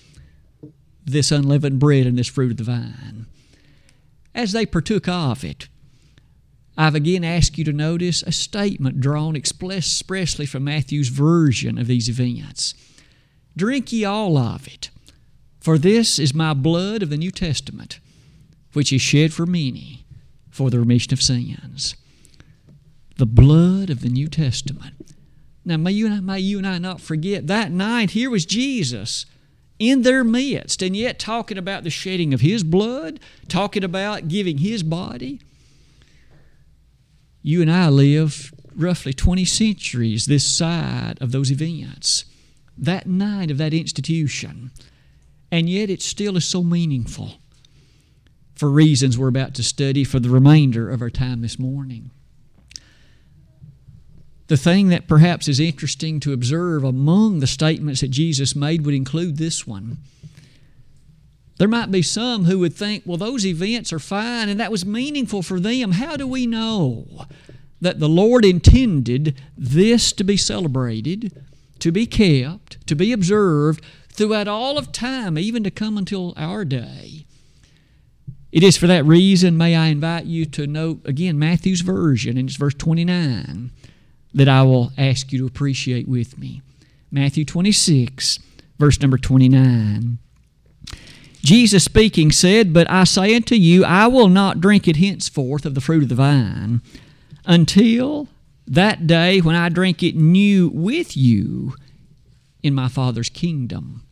this 1.04 1.32
unleavened 1.32 1.78
bread 1.78 2.06
and 2.06 2.18
this 2.18 2.28
fruit 2.28 2.50
of 2.50 2.56
the 2.58 2.64
vine. 2.64 3.26
As 4.34 4.52
they 4.52 4.66
partook 4.66 5.08
of 5.08 5.42
it, 5.42 5.68
I've 6.76 6.94
again 6.94 7.24
asked 7.24 7.58
you 7.58 7.64
to 7.64 7.72
notice 7.72 8.22
a 8.22 8.30
statement 8.30 9.00
drawn 9.00 9.34
expressly 9.34 10.46
from 10.46 10.64
Matthew's 10.64 11.08
version 11.08 11.78
of 11.78 11.86
these 11.86 12.08
events. 12.08 12.74
Drink 13.56 13.90
ye 13.90 14.04
all 14.04 14.36
of 14.36 14.68
it, 14.68 14.90
for 15.60 15.78
this 15.78 16.18
is 16.18 16.34
my 16.34 16.54
blood 16.54 17.02
of 17.02 17.10
the 17.10 17.16
New 17.16 17.32
Testament, 17.32 17.98
which 18.74 18.92
is 18.92 19.02
shed 19.02 19.32
for 19.32 19.46
many 19.46 20.04
for 20.50 20.70
the 20.70 20.78
remission 20.78 21.12
of 21.12 21.22
sins. 21.22 21.96
The 23.18 23.26
blood 23.26 23.90
of 23.90 24.00
the 24.00 24.08
New 24.08 24.28
Testament. 24.28 24.94
Now, 25.64 25.76
may 25.76 25.92
you, 25.92 26.06
and 26.06 26.14
I, 26.14 26.20
may 26.20 26.40
you 26.40 26.58
and 26.58 26.66
I 26.66 26.78
not 26.78 27.00
forget 27.00 27.46
that 27.46 27.70
night 27.70 28.10
here 28.10 28.30
was 28.30 28.46
Jesus 28.46 29.26
in 29.78 30.02
their 30.02 30.24
midst, 30.24 30.82
and 30.82 30.96
yet 30.96 31.18
talking 31.18 31.58
about 31.58 31.84
the 31.84 31.90
shedding 31.90 32.32
of 32.32 32.40
His 32.40 32.64
blood, 32.64 33.20
talking 33.48 33.84
about 33.84 34.28
giving 34.28 34.58
His 34.58 34.82
body 34.82 35.40
you 37.48 37.62
and 37.62 37.70
I 37.70 37.88
live 37.88 38.52
roughly 38.76 39.14
20 39.14 39.44
centuries 39.46 40.26
this 40.26 40.46
side 40.46 41.16
of 41.20 41.32
those 41.32 41.50
events, 41.50 42.24
that 42.76 43.06
night 43.06 43.50
of 43.50 43.56
that 43.56 43.72
institution. 43.72 44.70
And 45.50 45.68
yet 45.68 45.88
it 45.88 46.02
still 46.02 46.36
is 46.36 46.44
so 46.44 46.62
meaningful 46.62 47.36
for 48.54 48.68
reasons 48.68 49.16
we're 49.16 49.28
about 49.28 49.54
to 49.54 49.62
study 49.62 50.04
for 50.04 50.20
the 50.20 50.28
remainder 50.28 50.90
of 50.90 51.00
our 51.00 51.08
time 51.08 51.40
this 51.40 51.58
morning. 51.58 52.10
The 54.48 54.56
thing 54.56 54.88
that 54.88 55.06
perhaps 55.06 55.46
is 55.46 55.60
interesting 55.60 56.20
to 56.20 56.32
observe 56.32 56.82
among 56.82 57.40
the 57.40 57.46
statements 57.46 58.00
that 58.00 58.08
Jesus 58.08 58.56
made 58.56 58.84
would 58.84 58.94
include 58.94 59.36
this 59.36 59.66
one. 59.66 59.98
There 61.58 61.68
might 61.68 61.90
be 61.90 62.02
some 62.02 62.44
who 62.44 62.58
would 62.60 62.74
think, 62.74 63.02
well, 63.04 63.18
those 63.18 63.44
events 63.44 63.92
are 63.92 63.98
fine 63.98 64.48
and 64.48 64.58
that 64.58 64.70
was 64.70 64.86
meaningful 64.86 65.42
for 65.42 65.60
them. 65.60 65.92
How 65.92 66.16
do 66.16 66.26
we 66.26 66.46
know 66.46 67.26
that 67.80 68.00
the 68.00 68.08
Lord 68.08 68.44
intended 68.44 69.38
this 69.56 70.12
to 70.12 70.24
be 70.24 70.36
celebrated, 70.36 71.44
to 71.80 71.92
be 71.92 72.06
kept, 72.06 72.86
to 72.86 72.94
be 72.94 73.12
observed 73.12 73.84
throughout 74.10 74.48
all 74.48 74.78
of 74.78 74.92
time, 74.92 75.36
even 75.36 75.62
to 75.64 75.70
come 75.70 75.98
until 75.98 76.32
our 76.36 76.64
day? 76.64 77.26
It 78.50 78.62
is 78.62 78.78
for 78.78 78.86
that 78.86 79.04
reason, 79.04 79.58
may 79.58 79.76
I 79.76 79.88
invite 79.88 80.24
you 80.24 80.46
to 80.46 80.66
note 80.66 81.02
again 81.04 81.38
Matthew's 81.38 81.82
version, 81.82 82.38
and 82.38 82.48
it's 82.48 82.56
verse 82.56 82.74
29, 82.74 83.72
that 84.34 84.48
I 84.48 84.62
will 84.62 84.92
ask 84.98 85.32
you 85.32 85.38
to 85.40 85.46
appreciate 85.46 86.08
with 86.08 86.38
me. 86.38 86.62
Matthew 87.10 87.44
26, 87.44 88.38
verse 88.78 89.00
number 89.00 89.18
29. 89.18 90.18
Jesus 91.42 91.84
speaking 91.84 92.30
said, 92.30 92.72
But 92.72 92.90
I 92.90 93.04
say 93.04 93.34
unto 93.34 93.54
you, 93.54 93.84
I 93.84 94.06
will 94.06 94.28
not 94.28 94.60
drink 94.60 94.86
it 94.86 94.96
henceforth 94.96 95.64
of 95.64 95.74
the 95.74 95.80
fruit 95.80 96.02
of 96.02 96.08
the 96.08 96.14
vine 96.14 96.82
until 97.46 98.28
that 98.66 99.06
day 99.06 99.40
when 99.40 99.54
I 99.54 99.70
drink 99.70 100.02
it 100.02 100.14
new 100.14 100.68
with 100.68 101.16
you 101.16 101.74
in 102.62 102.74
my 102.74 102.88
Father's 102.88 103.30
kingdom. 103.30 104.02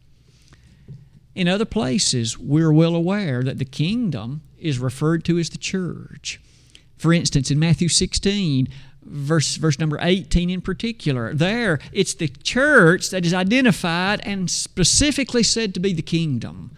In 1.34 1.48
other 1.48 1.66
places, 1.66 2.38
we're 2.38 2.72
well 2.72 2.94
aware 2.94 3.42
that 3.42 3.58
the 3.58 3.66
kingdom 3.66 4.40
is 4.58 4.78
referred 4.78 5.24
to 5.26 5.38
as 5.38 5.50
the 5.50 5.58
church. 5.58 6.40
For 6.96 7.12
instance, 7.12 7.50
in 7.50 7.58
Matthew 7.58 7.88
16, 7.88 8.68
verse, 9.06 9.56
verse 9.56 9.78
number 9.78 9.98
18 10.00 10.50
in 10.50 10.60
particular, 10.60 11.34
there 11.34 11.78
it's 11.92 12.14
the 12.14 12.28
church 12.28 13.10
that 13.10 13.24
is 13.24 13.34
identified 13.34 14.20
and 14.24 14.50
specifically 14.50 15.42
said 15.42 15.74
to 15.74 15.80
be 15.80 15.92
the 15.92 16.02
kingdom. 16.02 16.72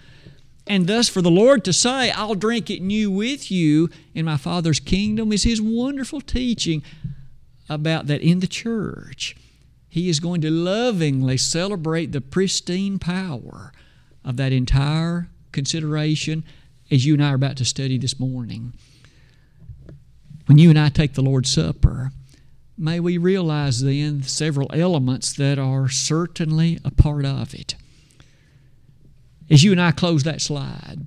And 0.66 0.86
thus, 0.86 1.08
for 1.08 1.22
the 1.22 1.30
Lord 1.30 1.64
to 1.64 1.72
say, 1.72 2.10
I'll 2.10 2.34
drink 2.34 2.68
it 2.68 2.82
new 2.82 3.10
with 3.10 3.50
you 3.50 3.88
in 4.14 4.26
my 4.26 4.36
Father's 4.36 4.80
kingdom, 4.80 5.32
is 5.32 5.44
His 5.44 5.62
wonderful 5.62 6.20
teaching 6.20 6.82
about 7.68 8.06
that 8.06 8.20
in 8.20 8.40
the 8.40 8.46
church. 8.46 9.34
He 9.88 10.10
is 10.10 10.20
going 10.20 10.42
to 10.42 10.50
lovingly 10.50 11.38
celebrate 11.38 12.12
the 12.12 12.20
pristine 12.20 12.98
power 12.98 13.72
of 14.24 14.36
that 14.36 14.52
entire 14.52 15.30
consideration 15.52 16.44
as 16.90 17.06
you 17.06 17.14
and 17.14 17.24
I 17.24 17.32
are 17.32 17.36
about 17.36 17.56
to 17.56 17.64
study 17.64 17.96
this 17.98 18.20
morning. 18.20 18.74
When 20.46 20.58
you 20.58 20.70
and 20.70 20.78
I 20.78 20.88
take 20.88 21.14
the 21.14 21.22
Lord's 21.22 21.50
Supper, 21.50 22.12
may 22.78 23.00
we 23.00 23.18
realize 23.18 23.80
then 23.80 24.22
several 24.22 24.70
elements 24.72 25.32
that 25.34 25.58
are 25.58 25.88
certainly 25.88 26.78
a 26.84 26.90
part 26.90 27.24
of 27.24 27.54
it. 27.54 27.74
As 29.50 29.64
you 29.64 29.72
and 29.72 29.80
I 29.80 29.92
close 29.92 30.22
that 30.24 30.40
slide, 30.40 31.06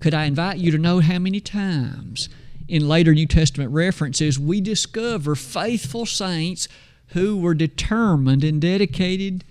could 0.00 0.14
I 0.14 0.24
invite 0.24 0.58
you 0.58 0.70
to 0.72 0.78
know 0.78 1.00
how 1.00 1.18
many 1.18 1.40
times 1.40 2.28
in 2.68 2.88
later 2.88 3.14
New 3.14 3.26
Testament 3.26 3.70
references 3.70 4.38
we 4.38 4.60
discover 4.60 5.34
faithful 5.34 6.04
saints 6.04 6.68
who 7.08 7.38
were 7.38 7.54
determined 7.54 8.44
and 8.44 8.60
dedicated 8.60 9.44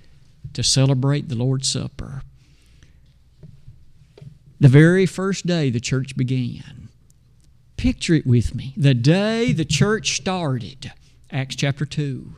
to 0.54 0.64
celebrate 0.64 1.30
the 1.30 1.36
Lord's 1.36 1.70
Supper? 1.70 2.22
The 4.60 4.70
very 4.70 5.06
first 5.06 5.46
day 5.46 5.70
the 5.70 5.80
church 5.80 6.16
began. 6.16 6.90
Picture 7.78 8.14
it 8.14 8.28
with 8.28 8.54
me. 8.54 8.74
The 8.78 8.94
day 8.94 9.52
the 9.52 9.66
church 9.66 10.16
started, 10.16 10.94
Acts 11.34 11.56
chapter 11.56 11.86
2. 11.86 12.36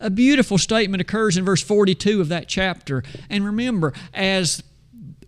A 0.00 0.10
beautiful 0.10 0.58
statement 0.58 1.00
occurs 1.00 1.36
in 1.36 1.44
verse 1.44 1.62
42 1.62 2.20
of 2.20 2.28
that 2.28 2.46
chapter. 2.46 3.02
And 3.28 3.44
remember, 3.44 3.92
as 4.14 4.62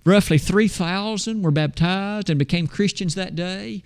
roughly 0.04 0.38
3,000 0.38 1.42
were 1.42 1.50
baptized 1.50 2.30
and 2.30 2.38
became 2.38 2.66
Christians 2.66 3.14
that 3.16 3.35
day, 3.35 3.83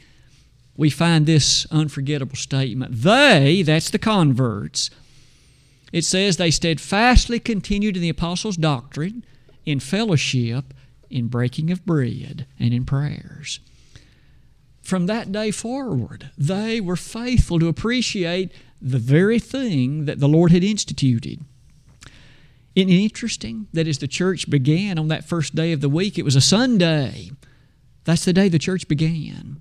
we 0.76 0.90
find 0.90 1.25
this 1.25 1.66
unforgettable 1.71 2.37
statement. 2.37 2.92
They, 2.92 3.62
that's 3.62 3.90
the 3.90 3.99
converts, 3.99 4.90
it 5.92 6.04
says 6.04 6.37
they 6.37 6.50
steadfastly 6.50 7.38
continued 7.38 7.94
in 7.97 8.02
the 8.02 8.09
apostles' 8.09 8.56
doctrine, 8.56 9.25
in 9.64 9.78
fellowship, 9.78 10.75
in 11.09 11.28
breaking 11.28 11.71
of 11.71 11.87
bread, 11.87 12.47
and 12.59 12.75
in 12.75 12.85
prayers. 12.85 13.61
From 14.85 15.07
that 15.07 15.33
day 15.33 15.50
forward, 15.50 16.31
they 16.37 16.79
were 16.79 16.97
faithful 16.97 17.59
to 17.59 17.69
appreciate 17.69 18.53
the 18.83 18.99
very 18.99 19.38
thing 19.38 20.05
that 20.05 20.21
the 20.21 20.29
Lord 20.29 20.53
had 20.53 20.62
instituted. 20.62 21.41
Isn't 22.75 22.91
it 22.91 23.03
interesting 23.03 23.67
that 23.73 23.88
as 23.88 23.99
the 23.99 24.07
church 24.09 24.50
began 24.50 24.99
on 24.99 25.09
that 25.09 25.25
first 25.25 25.55
day 25.55 25.73
of 25.73 25.81
the 25.81 25.88
week, 25.88 26.19
it 26.19 26.25
was 26.25 26.37
a 26.37 26.41
Sunday? 26.43 27.31
That's 28.05 28.26
the 28.26 28.35
day 28.35 28.50
the 28.50 28.59
church 28.59 28.87
began. 28.87 29.59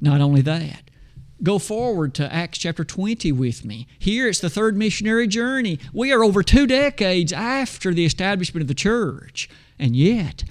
Not 0.00 0.22
only 0.22 0.40
that, 0.42 0.90
go 1.42 1.58
forward 1.58 2.14
to 2.14 2.32
Acts 2.32 2.56
chapter 2.56 2.84
20 2.84 3.32
with 3.32 3.62
me. 3.62 3.86
Here 3.98 4.26
it's 4.26 4.40
the 4.40 4.48
third 4.48 4.74
missionary 4.74 5.26
journey. 5.26 5.78
We 5.92 6.12
are 6.12 6.24
over 6.24 6.42
two 6.42 6.66
decades 6.66 7.32
after 7.32 7.92
the 7.92 8.06
establishment 8.06 8.62
of 8.62 8.68
the 8.68 8.74
church. 8.74 9.50
And 9.78 9.94
yet, 9.94 10.44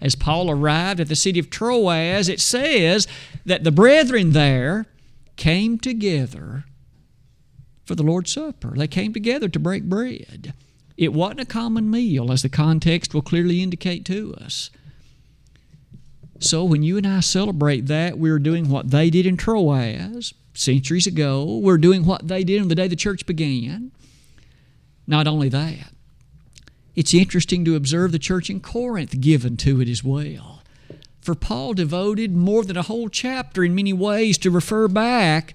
as 0.00 0.14
Paul 0.14 0.50
arrived 0.50 1.00
at 1.00 1.08
the 1.08 1.16
city 1.16 1.40
of 1.40 1.50
Troas, 1.50 2.28
it 2.28 2.40
says 2.40 3.06
that 3.44 3.64
the 3.64 3.72
brethren 3.72 4.32
there 4.32 4.86
came 5.36 5.78
together 5.78 6.64
for 7.84 7.94
the 7.94 8.02
Lord's 8.02 8.32
Supper. 8.32 8.74
They 8.76 8.86
came 8.86 9.12
together 9.12 9.48
to 9.48 9.58
break 9.58 9.84
bread. 9.84 10.52
It 10.96 11.12
wasn't 11.12 11.40
a 11.40 11.46
common 11.46 11.90
meal, 11.90 12.30
as 12.32 12.42
the 12.42 12.48
context 12.48 13.14
will 13.14 13.22
clearly 13.22 13.62
indicate 13.62 14.04
to 14.06 14.34
us. 14.34 14.70
So 16.40 16.64
when 16.64 16.82
you 16.82 16.96
and 16.96 17.06
I 17.06 17.20
celebrate 17.20 17.86
that, 17.86 18.18
we're 18.18 18.38
doing 18.38 18.68
what 18.68 18.90
they 18.90 19.10
did 19.10 19.26
in 19.26 19.36
Troas 19.36 20.34
centuries 20.54 21.06
ago. 21.06 21.58
We're 21.62 21.78
doing 21.78 22.04
what 22.04 22.28
they 22.28 22.44
did 22.44 22.60
on 22.60 22.68
the 22.68 22.74
day 22.74 22.88
the 22.88 22.96
church 22.96 23.26
began. 23.26 23.92
Not 25.06 25.26
only 25.26 25.48
that, 25.48 25.92
it's 26.98 27.14
interesting 27.14 27.64
to 27.64 27.76
observe 27.76 28.10
the 28.10 28.18
church 28.18 28.50
in 28.50 28.58
Corinth 28.58 29.20
given 29.20 29.56
to 29.58 29.80
it 29.80 29.88
as 29.88 30.02
well. 30.02 30.64
For 31.20 31.36
Paul 31.36 31.74
devoted 31.74 32.34
more 32.34 32.64
than 32.64 32.76
a 32.76 32.82
whole 32.82 33.08
chapter 33.08 33.62
in 33.62 33.72
many 33.72 33.92
ways 33.92 34.36
to 34.38 34.50
refer 34.50 34.88
back 34.88 35.54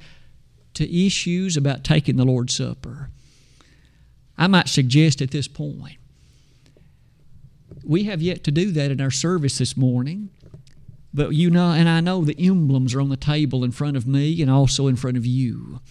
to 0.75 1.05
issues 1.05 1.57
about 1.57 1.83
taking 1.83 2.15
the 2.15 2.23
Lord's 2.23 2.55
Supper. 2.55 3.09
I 4.37 4.47
might 4.47 4.69
suggest 4.69 5.21
at 5.21 5.31
this 5.31 5.49
point, 5.49 5.97
we 7.83 8.05
have 8.05 8.21
yet 8.21 8.45
to 8.45 8.51
do 8.51 8.71
that 8.71 8.89
in 8.89 9.01
our 9.01 9.11
service 9.11 9.57
this 9.57 9.75
morning. 9.75 10.29
But 11.13 11.31
you 11.31 11.49
know, 11.49 11.71
and 11.71 11.89
I 11.89 11.99
know 11.99 12.23
the 12.23 12.39
emblems 12.39 12.95
are 12.95 13.01
on 13.01 13.09
the 13.09 13.17
table 13.17 13.65
in 13.65 13.73
front 13.73 13.97
of 13.97 14.07
me 14.07 14.41
and 14.41 14.49
also 14.49 14.87
in 14.87 14.95
front 14.95 15.17
of 15.17 15.25
you. 15.25 15.81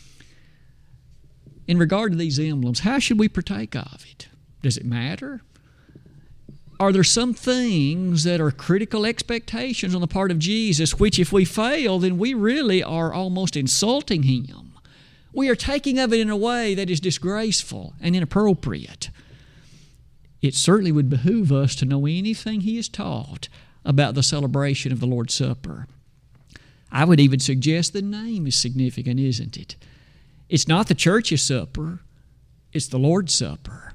In 1.68 1.76
regard 1.76 2.12
to 2.12 2.18
these 2.18 2.38
emblems, 2.38 2.80
how 2.80 2.98
should 2.98 3.18
we 3.18 3.28
partake 3.28 3.76
of 3.76 4.06
it? 4.10 4.28
Does 4.62 4.76
it 4.76 4.86
matter? 4.86 5.42
Are 6.80 6.92
there 6.92 7.04
some 7.04 7.34
things 7.34 8.24
that 8.24 8.40
are 8.40 8.50
critical 8.50 9.04
expectations 9.06 9.94
on 9.94 10.00
the 10.00 10.06
part 10.06 10.30
of 10.30 10.38
Jesus, 10.38 10.98
which 10.98 11.18
if 11.18 11.32
we 11.32 11.44
fail, 11.44 11.98
then 11.98 12.18
we 12.18 12.34
really 12.34 12.82
are 12.82 13.12
almost 13.12 13.56
insulting 13.56 14.24
Him? 14.24 14.72
We 15.32 15.48
are 15.48 15.54
taking 15.54 15.98
of 15.98 16.12
it 16.12 16.20
in 16.20 16.30
a 16.30 16.36
way 16.36 16.74
that 16.74 16.90
is 16.90 17.00
disgraceful 17.00 17.94
and 18.00 18.16
inappropriate. 18.16 19.10
It 20.40 20.54
certainly 20.54 20.92
would 20.92 21.08
behoove 21.08 21.52
us 21.52 21.74
to 21.76 21.84
know 21.84 22.06
anything 22.06 22.62
He 22.62 22.76
has 22.76 22.88
taught 22.88 23.48
about 23.84 24.14
the 24.14 24.22
celebration 24.22 24.92
of 24.92 25.00
the 25.00 25.06
Lord's 25.06 25.34
Supper. 25.34 25.86
I 26.90 27.04
would 27.04 27.20
even 27.20 27.38
suggest 27.38 27.92
the 27.92 28.02
name 28.02 28.46
is 28.46 28.54
significant, 28.54 29.18
isn't 29.18 29.56
it? 29.56 29.76
It's 30.48 30.68
not 30.68 30.88
the 30.88 30.94
church's 30.94 31.42
supper, 31.42 32.00
it's 32.72 32.88
the 32.88 32.98
Lord's 32.98 33.34
Supper. 33.34 33.91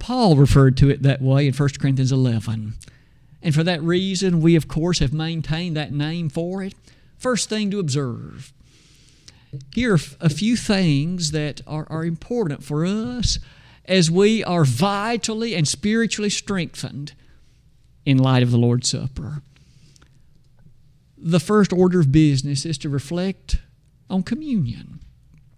Paul 0.00 0.34
referred 0.34 0.76
to 0.78 0.90
it 0.90 1.02
that 1.02 1.22
way 1.22 1.46
in 1.46 1.54
1 1.54 1.68
Corinthians 1.78 2.10
11. 2.10 2.74
And 3.42 3.54
for 3.54 3.62
that 3.62 3.82
reason, 3.82 4.40
we 4.40 4.56
of 4.56 4.66
course 4.66 4.98
have 4.98 5.12
maintained 5.12 5.76
that 5.76 5.92
name 5.92 6.28
for 6.28 6.62
it. 6.62 6.74
First 7.16 7.48
thing 7.48 7.70
to 7.70 7.78
observe 7.78 8.52
here 9.74 9.94
are 9.94 9.98
a 10.20 10.28
few 10.28 10.56
things 10.56 11.32
that 11.32 11.60
are, 11.66 11.86
are 11.90 12.04
important 12.04 12.62
for 12.62 12.84
us 12.84 13.38
as 13.84 14.10
we 14.10 14.44
are 14.44 14.64
vitally 14.64 15.54
and 15.54 15.66
spiritually 15.66 16.30
strengthened 16.30 17.12
in 18.06 18.18
light 18.18 18.42
of 18.42 18.50
the 18.50 18.58
Lord's 18.58 18.88
Supper. 18.88 19.42
The 21.18 21.40
first 21.40 21.72
order 21.72 22.00
of 22.00 22.12
business 22.12 22.64
is 22.64 22.78
to 22.78 22.88
reflect 22.88 23.58
on 24.08 24.22
communion. 24.22 25.00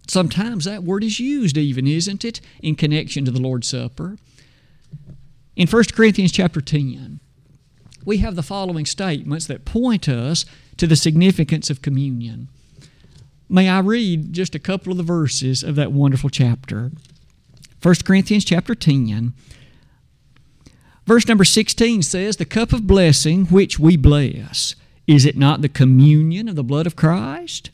Sometimes 0.07 0.65
that 0.65 0.83
word 0.83 1.03
is 1.03 1.19
used 1.19 1.57
even, 1.57 1.87
isn't 1.87 2.25
it, 2.25 2.41
in 2.61 2.75
connection 2.75 3.23
to 3.25 3.31
the 3.31 3.39
Lord's 3.39 3.67
Supper. 3.67 4.17
In 5.55 5.67
1 5.67 5.83
Corinthians 5.93 6.31
chapter 6.31 6.61
10, 6.61 7.19
we 8.05 8.17
have 8.17 8.35
the 8.35 8.43
following 8.43 8.85
statements 8.85 9.45
that 9.45 9.65
point 9.65 10.09
us 10.09 10.45
to 10.77 10.87
the 10.87 10.95
significance 10.95 11.69
of 11.69 11.81
communion. 11.81 12.47
May 13.47 13.69
I 13.69 13.79
read 13.79 14.33
just 14.33 14.55
a 14.55 14.59
couple 14.59 14.91
of 14.91 14.97
the 14.97 15.03
verses 15.03 15.61
of 15.61 15.75
that 15.75 15.91
wonderful 15.91 16.29
chapter? 16.29 16.91
1 17.81 17.95
Corinthians 18.03 18.45
chapter 18.45 18.73
10. 18.73 19.33
Verse 21.05 21.27
number 21.27 21.43
16 21.43 22.01
says, 22.01 22.37
The 22.37 22.45
cup 22.45 22.73
of 22.73 22.87
blessing 22.87 23.45
which 23.45 23.77
we 23.77 23.95
bless, 23.95 24.75
is 25.05 25.25
it 25.25 25.37
not 25.37 25.61
the 25.61 25.69
communion 25.69 26.47
of 26.47 26.55
the 26.55 26.63
blood 26.63 26.87
of 26.87 26.95
Christ? 26.95 27.69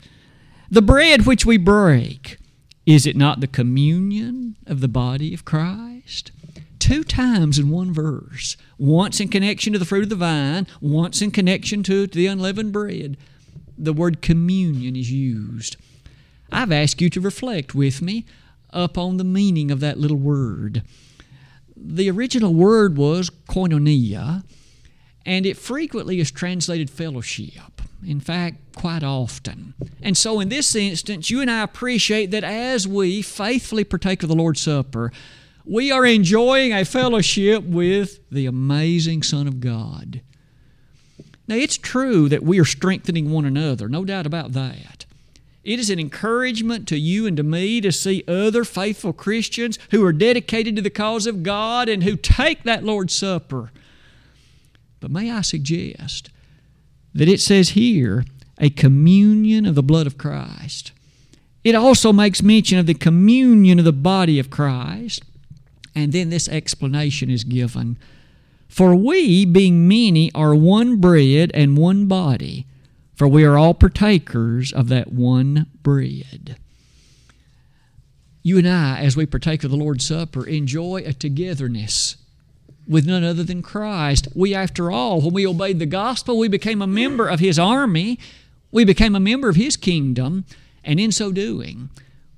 The 0.70 0.82
bread 0.82 1.26
which 1.26 1.46
we 1.46 1.58
break, 1.58 2.38
is 2.86 3.06
it 3.06 3.16
not 3.16 3.40
the 3.40 3.48
communion 3.48 4.58
of 4.66 4.82
the 4.82 4.88
body 4.88 5.34
of 5.34 5.46
Christ? 5.46 6.32
Two 6.80 7.04
times 7.04 7.60
in 7.60 7.70
one 7.70 7.94
verse, 7.94 8.58
once 8.78 9.20
in 9.20 9.28
connection 9.28 9.74
to 9.74 9.80
the 9.80 9.86
fruit 9.86 10.04
of 10.04 10.10
the 10.10 10.16
vine, 10.16 10.66
once 10.82 11.22
in 11.22 11.30
connection 11.30 11.84
to 11.84 12.08
the 12.08 12.26
unleavened 12.26 12.72
bread 12.72 13.18
the 13.80 13.94
word 13.94 14.22
communion 14.22 14.96
is 14.96 15.12
used. 15.12 15.78
I've 16.52 16.72
asked 16.72 17.02
you 17.02 17.10
to 17.12 17.22
reflect 17.22 17.74
with 17.74 18.02
me 18.02 18.26
upon 18.72 19.18
the 19.18 19.24
meaning 19.24 19.72
of 19.72 19.80
that 19.80 19.98
little 19.98 20.18
word. 20.18 20.84
The 21.76 22.10
original 22.10 22.54
word 22.54 22.98
was 22.98 23.30
koinonia, 23.30 24.44
and 25.26 25.46
it 25.46 25.58
frequently 25.58 26.20
is 26.20 26.30
translated 26.30 26.90
fellowship. 26.90 27.82
In 28.06 28.20
fact, 28.20 28.76
quite 28.76 29.04
often. 29.04 29.74
And 30.02 30.18
so, 30.18 30.40
in 30.40 30.50
this 30.50 30.76
instance, 30.76 31.30
you 31.30 31.42
and 31.42 31.52
I 31.52 31.64
appreciate 31.64 32.32
that 32.32 32.44
as 32.44 32.88
we 32.88 33.22
faithfully 33.22 33.84
partake 33.84 34.24
of 34.24 34.30
the 34.30 34.36
Lord's 34.36 34.62
Supper, 34.62 35.12
we 35.70 35.92
are 35.92 36.04
enjoying 36.04 36.74
a 36.74 36.84
fellowship 36.84 37.64
with 37.64 38.28
the 38.32 38.48
amazing 38.48 39.22
Son 39.22 39.48
of 39.48 39.60
God. 39.60 40.22
Now, 41.48 41.56
it's 41.56 41.78
true 41.78 42.28
that 42.28 42.42
we 42.42 42.60
are 42.60 42.66
strengthening 42.66 43.30
one 43.30 43.46
another, 43.46 43.88
no 43.88 44.04
doubt 44.04 44.26
about 44.26 44.54
that. 44.54 45.06
It 45.64 45.80
is 45.80 45.92
an 45.92 46.00
encouragement 46.00 46.88
to 46.88 46.98
you 46.98 47.28
and 47.28 47.38
to 47.38 47.44
me 47.44 47.82
to 47.82 47.92
see 47.92 48.24
other 48.28 48.64
faithful 48.64 49.14
Christians 49.14 49.78
who 49.92 50.04
are 50.04 50.12
dedicated 50.12 50.76
to 50.76 50.82
the 50.82 50.90
cause 50.90 51.28
of 51.28 51.44
God 51.44 51.88
and 51.88 52.04
who 52.04 52.16
take 52.16 52.64
that 52.64 52.84
Lord's 52.84 53.14
Supper. 53.14 53.72
But 55.00 55.12
may 55.12 55.32
I 55.32 55.42
suggest 55.42 56.32
that 57.14 57.30
it 57.30 57.42
says 57.42 57.70
here 57.70 58.26
a 58.58 58.72
communion 58.72 59.68
of 59.68 59.76
the 59.76 59.84
blood 59.84 60.08
of 60.08 60.18
Christ. 60.18 60.94
It 61.64 61.76
also 61.76 62.12
makes 62.12 62.42
mention 62.42 62.80
of 62.80 62.88
the 62.88 62.96
communion 62.96 63.78
of 63.78 63.86
the 63.86 63.94
body 63.94 64.40
of 64.40 64.50
Christ. 64.50 65.24
And 65.96 66.12
then 66.12 66.30
this 66.30 66.48
explanation 66.48 67.30
is 67.30 67.44
given 67.44 67.98
for 68.70 68.96
we, 68.96 69.46
being 69.46 69.88
many, 69.88 70.32
are 70.34 70.54
one 70.54 70.98
bread 70.98 71.52
and 71.56 71.76
one 71.76 72.06
body, 72.06 72.68
for 73.16 73.28
we 73.28 73.44
are 73.44 73.58
all 73.58 73.74
partakers 73.74 74.72
of 74.72 74.88
that 74.90 75.12
one 75.12 75.66
bread. 75.82 76.56
You 78.44 78.60
and 78.60 78.70
I, 78.70 79.00
as 79.00 79.18
we 79.18 79.26
partake 79.26 79.64
of 79.64 79.72
the 79.72 79.78
Lord's 79.78 80.06
Supper, 80.06 80.46
enjoy 80.46 81.04
a 81.06 81.14
togetherness 81.14 82.18
with 82.88 83.08
none 83.08 83.24
other 83.24 83.44
than 83.44 83.64
Christ. 83.64 84.28
We, 84.36 84.54
after 84.54 84.92
all, 84.92 85.20
when 85.20 85.34
we 85.34 85.48
obeyed 85.48 85.80
the 85.80 85.86
gospel, 85.88 86.38
we 86.38 86.48
became 86.48 86.82
a 86.82 86.88
member 86.88 87.28
of 87.28 87.40
His 87.40 87.58
army, 87.58 88.20
we 88.72 88.86
became 88.86 89.16
a 89.16 89.20
member 89.20 89.50
of 89.50 89.56
His 89.56 89.76
kingdom, 89.76 90.46
and 90.84 91.00
in 91.00 91.12
so 91.12 91.32
doing, 91.32 91.90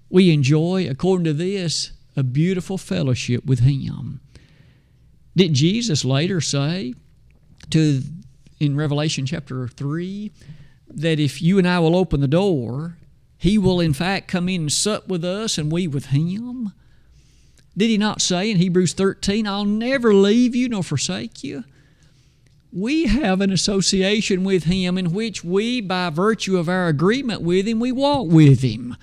we 0.09 0.31
enjoy, 0.31 0.87
according 0.89 1.25
to 1.25 1.33
this, 1.33 1.91
a 2.15 2.23
beautiful 2.23 2.77
fellowship 2.77 3.45
with 3.45 3.59
Him. 3.59 4.21
Did 5.35 5.53
Jesus 5.53 6.03
later 6.03 6.41
say 6.41 6.93
to 7.69 8.01
in 8.59 8.75
Revelation 8.75 9.25
chapter 9.25 9.67
3 9.67 10.31
that 10.87 11.19
if 11.19 11.41
you 11.41 11.57
and 11.57 11.67
I 11.67 11.79
will 11.79 11.95
open 11.95 12.21
the 12.21 12.27
door, 12.27 12.97
he 13.37 13.57
will 13.57 13.79
in 13.79 13.93
fact 13.93 14.27
come 14.27 14.47
in 14.47 14.61
and 14.61 14.71
sup 14.71 15.07
with 15.07 15.25
us 15.25 15.57
and 15.57 15.71
we 15.71 15.87
with 15.87 16.07
him? 16.07 16.73
Did 17.75 17.89
he 17.89 17.97
not 17.97 18.21
say 18.21 18.51
in 18.51 18.57
Hebrews 18.57 18.93
13, 18.93 19.47
I'll 19.47 19.65
never 19.65 20.13
leave 20.13 20.55
you 20.55 20.69
nor 20.69 20.83
forsake 20.83 21.43
you? 21.43 21.63
We 22.71 23.05
have 23.05 23.41
an 23.41 23.51
association 23.51 24.43
with 24.43 24.65
him 24.65 24.97
in 24.97 25.11
which 25.11 25.43
we, 25.43 25.81
by 25.81 26.09
virtue 26.11 26.57
of 26.57 26.69
our 26.69 26.87
agreement 26.87 27.41
with 27.41 27.67
him, 27.67 27.79
we 27.79 27.91
walk 27.91 28.27
with 28.27 28.61
him. 28.61 28.95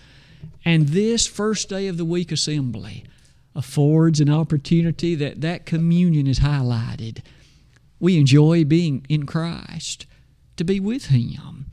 And 0.68 0.88
this 0.88 1.26
first 1.26 1.70
day 1.70 1.88
of 1.88 1.96
the 1.96 2.04
week 2.04 2.30
assembly, 2.30 3.04
affords 3.54 4.20
an 4.20 4.28
opportunity 4.28 5.14
that 5.14 5.40
that 5.40 5.64
communion 5.64 6.26
is 6.26 6.40
highlighted. 6.40 7.22
We 7.98 8.18
enjoy 8.18 8.66
being 8.66 9.06
in 9.08 9.24
Christ, 9.24 10.04
to 10.58 10.64
be 10.64 10.78
with 10.78 11.06
Him. 11.06 11.70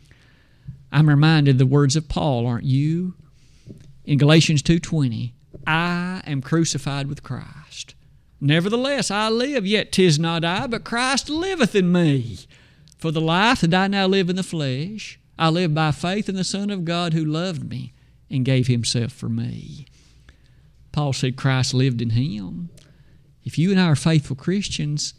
I'm 0.94 1.10
reminded 1.10 1.58
the 1.58 1.66
words 1.66 1.98
of 1.98 2.08
Paul, 2.08 2.48
aren't 2.48 2.64
you? 2.64 3.16
In 4.06 4.18
Galatians 4.18 4.62
2:20, 4.62 5.34
I 5.68 6.22
am 6.26 6.40
crucified 6.40 7.08
with 7.08 7.22
Christ. 7.22 7.96
Nevertheless, 8.40 9.12
I 9.12 9.28
live, 9.28 9.68
yet 9.68 9.92
'tis 9.92 10.18
not 10.18 10.46
I, 10.46 10.68
but 10.68 10.86
Christ 10.86 11.30
liveth 11.30 11.76
in 11.76 11.92
me. 11.92 12.38
For 12.98 13.12
the 13.12 13.20
life 13.20 13.60
that 13.60 13.74
I 13.74 13.88
now 13.88 14.08
live 14.08 14.30
in 14.30 14.38
the 14.38 14.42
flesh, 14.42 15.20
I 15.38 15.50
live 15.50 15.74
by 15.74 15.92
faith 15.92 16.30
in 16.30 16.36
the 16.36 16.46
Son 16.46 16.70
of 16.70 16.86
God 16.86 17.12
who 17.12 17.26
loved 17.26 17.70
me 17.70 17.92
and 18.30 18.46
gave 18.46 18.68
himself 18.68 19.12
for 19.12 19.30
me. 19.30 19.86
Paul 20.92 21.14
said 21.14 21.36
Christ 21.36 21.74
lived 21.74 22.02
in 22.02 22.12
him. 22.12 22.70
If 23.44 23.58
you 23.60 23.72
and 23.72 23.80
I 23.80 23.88
are 23.88 23.96
faithful 23.96 24.36
Christians, 24.36 25.14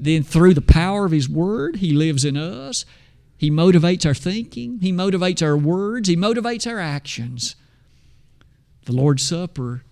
then 0.00 0.22
through 0.22 0.54
the 0.54 0.62
power 0.62 1.04
of 1.04 1.12
His 1.12 1.28
Word, 1.28 1.76
He 1.76 1.92
lives 1.92 2.24
in 2.24 2.36
us. 2.36 2.86
He 3.36 3.50
motivates 3.50 4.06
our 4.06 4.14
thinking, 4.14 4.80
He 4.80 4.92
motivates 4.92 5.42
our 5.42 5.56
words, 5.56 6.08
He 6.08 6.16
motivates 6.16 6.70
our 6.70 6.78
actions. 6.78 7.54
The 8.86 8.92
Lord's 8.92 9.26
Supper 9.26 9.84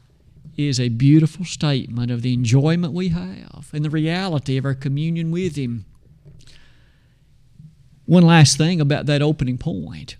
is 0.56 0.80
a 0.80 0.88
beautiful 0.88 1.44
statement 1.44 2.10
of 2.10 2.22
the 2.22 2.32
enjoyment 2.32 2.92
we 2.92 3.10
have 3.10 3.70
and 3.72 3.84
the 3.84 3.90
reality 3.90 4.56
of 4.56 4.64
our 4.64 4.74
communion 4.74 5.30
with 5.30 5.56
Him. 5.56 5.84
One 8.06 8.24
last 8.24 8.56
thing 8.56 8.80
about 8.80 9.06
that 9.06 9.20
opening 9.20 9.58
point. 9.58 10.16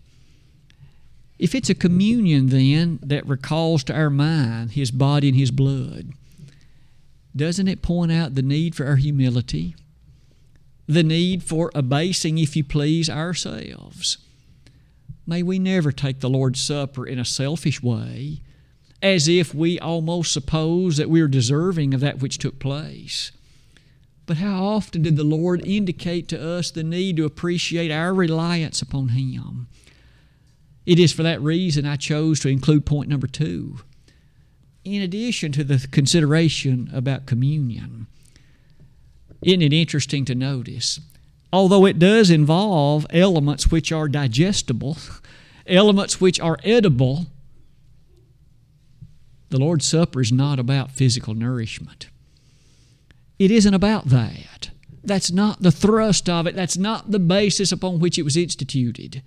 If 1.39 1.55
it's 1.55 1.71
a 1.71 1.75
communion, 1.75 2.49
then, 2.49 2.99
that 3.03 3.27
recalls 3.27 3.85
to 3.85 3.95
our 3.95 4.11
mind 4.11 4.73
His 4.73 4.91
body 4.91 5.29
and 5.29 5.37
His 5.37 5.51
blood, 5.51 6.13
doesn't 7.37 7.69
it 7.69 7.83
point 7.83 8.11
out 8.11 8.35
the 8.35 8.43
need 8.43 8.75
for 8.75 8.87
our 8.87 8.97
humility? 8.97 9.77
The 10.89 11.05
need 11.05 11.45
for 11.45 11.71
abasing, 11.75 12.39
if 12.39 12.57
you 12.57 12.65
please, 12.65 13.09
ourselves? 13.09 14.19
May 15.27 15.43
we 15.43 15.59
never 15.59 15.93
take 15.93 16.21
the 16.21 16.31
Lord's 16.31 16.61
Supper 16.61 17.07
in 17.07 17.19
a 17.19 17.25
selfish 17.25 17.83
way, 17.83 18.41
as 19.03 19.29
if 19.29 19.55
we 19.55 19.79
almost 19.79 20.33
suppose 20.33 20.97
that 20.97 21.11
we 21.11 21.21
are 21.21 21.29
deserving 21.29 21.95
of 21.95 22.01
that 22.01 22.19
which 22.21 22.39
took 22.39 22.59
place. 22.59 23.31
But 24.27 24.39
how 24.39 24.65
often 24.65 25.03
did 25.03 25.17
the 25.17 25.25
Lord 25.25 25.65
indicate 25.65 26.27
to 26.29 26.43
us 26.57 26.71
the 26.71 26.83
need 26.83 27.17
to 27.19 27.25
appreciate 27.25 27.91
our 27.91 28.13
reliance 28.13 28.83
upon 28.83 29.11
Him? 29.11 29.69
It 30.89 30.99
is 30.99 31.13
for 31.13 31.23
that 31.23 31.43
reason 31.43 31.85
I 31.85 31.97
chose 31.97 32.41
to 32.41 32.49
include 32.49 32.87
point 32.87 33.11
number 33.11 33.27
two. 33.27 33.81
In 34.85 35.03
addition 35.03 35.53
to 35.53 35.63
the 35.63 35.87
consideration 35.91 36.89
about 36.95 37.27
communion, 37.27 38.07
isn't 39.43 39.61
it 39.61 39.75
interesting 39.75 40.25
to 40.25 40.35
notice? 40.35 40.99
Although 41.53 41.85
it 41.85 41.99
does 41.99 42.31
involve 42.31 43.07
elements 43.11 43.71
which 43.71 43.93
are 43.93 44.09
digestible, 44.09 44.97
elements 45.67 46.23
which 46.23 46.41
are 46.41 46.59
edible, 46.65 47.27
The 49.51 49.59
Lord's 49.59 49.87
Supper 49.87 50.23
is 50.23 50.33
not 50.33 50.59
about 50.59 50.91
physical 50.91 51.35
nourishment. 51.35 52.09
It 53.39 53.51
isn't 53.51 53.75
about 53.75 54.07
that. 54.07 54.71
That's 55.05 55.31
not 55.31 55.61
the 55.61 55.71
thrust 55.71 56.31
of 56.31 56.47
it. 56.47 56.57
That's 56.57 56.79
not 56.79 57.11
the 57.11 57.19
basis 57.19 57.73
upon 57.73 57.99
which 58.01 58.19
it 58.19 58.23
was 58.23 58.39
instituted. 58.39 59.23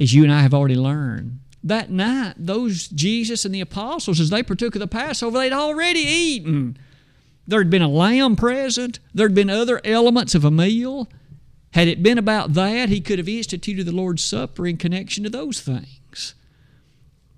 As 0.00 0.14
you 0.14 0.22
and 0.22 0.32
I 0.32 0.42
have 0.42 0.54
already 0.54 0.76
learned, 0.76 1.40
that 1.62 1.90
night, 1.90 2.34
those 2.36 2.88
Jesus 2.88 3.44
and 3.44 3.54
the 3.54 3.60
apostles, 3.60 4.20
as 4.20 4.30
they 4.30 4.42
partook 4.42 4.74
of 4.76 4.80
the 4.80 4.86
Passover, 4.86 5.38
they'd 5.38 5.52
already 5.52 6.00
eaten. 6.00 6.78
There'd 7.46 7.70
been 7.70 7.82
a 7.82 7.88
lamb 7.88 8.36
present, 8.36 9.00
there'd 9.12 9.34
been 9.34 9.50
other 9.50 9.80
elements 9.84 10.34
of 10.34 10.44
a 10.44 10.50
meal. 10.50 11.08
Had 11.72 11.88
it 11.88 12.02
been 12.02 12.18
about 12.18 12.54
that, 12.54 12.88
he 12.88 13.00
could 13.00 13.18
have 13.18 13.28
instituted 13.28 13.84
the 13.84 13.92
Lord's 13.92 14.22
Supper 14.22 14.66
in 14.66 14.76
connection 14.76 15.24
to 15.24 15.30
those 15.30 15.60
things. 15.60 16.34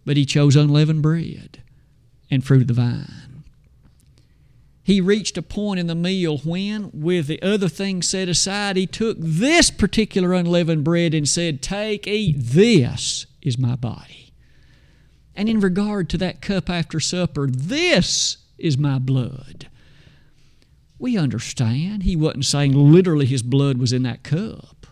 But 0.05 0.17
he 0.17 0.25
chose 0.25 0.57
unleavened 0.57 1.03
bread 1.03 1.63
and 2.31 2.45
fruit 2.45 2.63
of 2.63 2.69
the 2.69 2.75
vine. 2.75 3.30
He 4.91 5.01
reached 5.01 5.39
a 5.39 5.43
point 5.43 5.79
in 5.79 5.87
the 5.87 5.95
meal 5.95 6.39
when, 6.39 6.91
with 6.93 7.29
the 7.29 7.41
other 7.43 7.69
things 7.69 8.09
set 8.09 8.29
aside, 8.29 8.77
he 8.77 8.89
took 8.89 9.17
this 9.21 9.71
particular 9.71 10.35
unleavened 10.35 10.83
bread 10.83 11.15
and 11.15 11.29
said, 11.29 11.63
Take, 11.63 12.09
eat, 12.09 12.35
this 12.37 13.27
is 13.41 13.57
my 13.57 13.77
body. 13.77 14.33
And 15.37 15.49
in 15.49 15.61
regard 15.61 16.09
to 16.09 16.19
that 16.19 16.43
cup 16.43 16.69
after 16.69 16.99
supper, 16.99 17.47
this 17.47 18.39
is 18.59 18.77
my 18.77 18.99
blood. 18.99 19.69
We 20.99 21.17
understand 21.17 22.03
he 22.03 22.17
wasn't 22.17 22.47
saying 22.47 22.73
literally 22.73 23.27
his 23.27 23.45
blood 23.45 23.79
was 23.79 23.93
in 23.93 24.03
that 24.03 24.25
cup, 24.25 24.89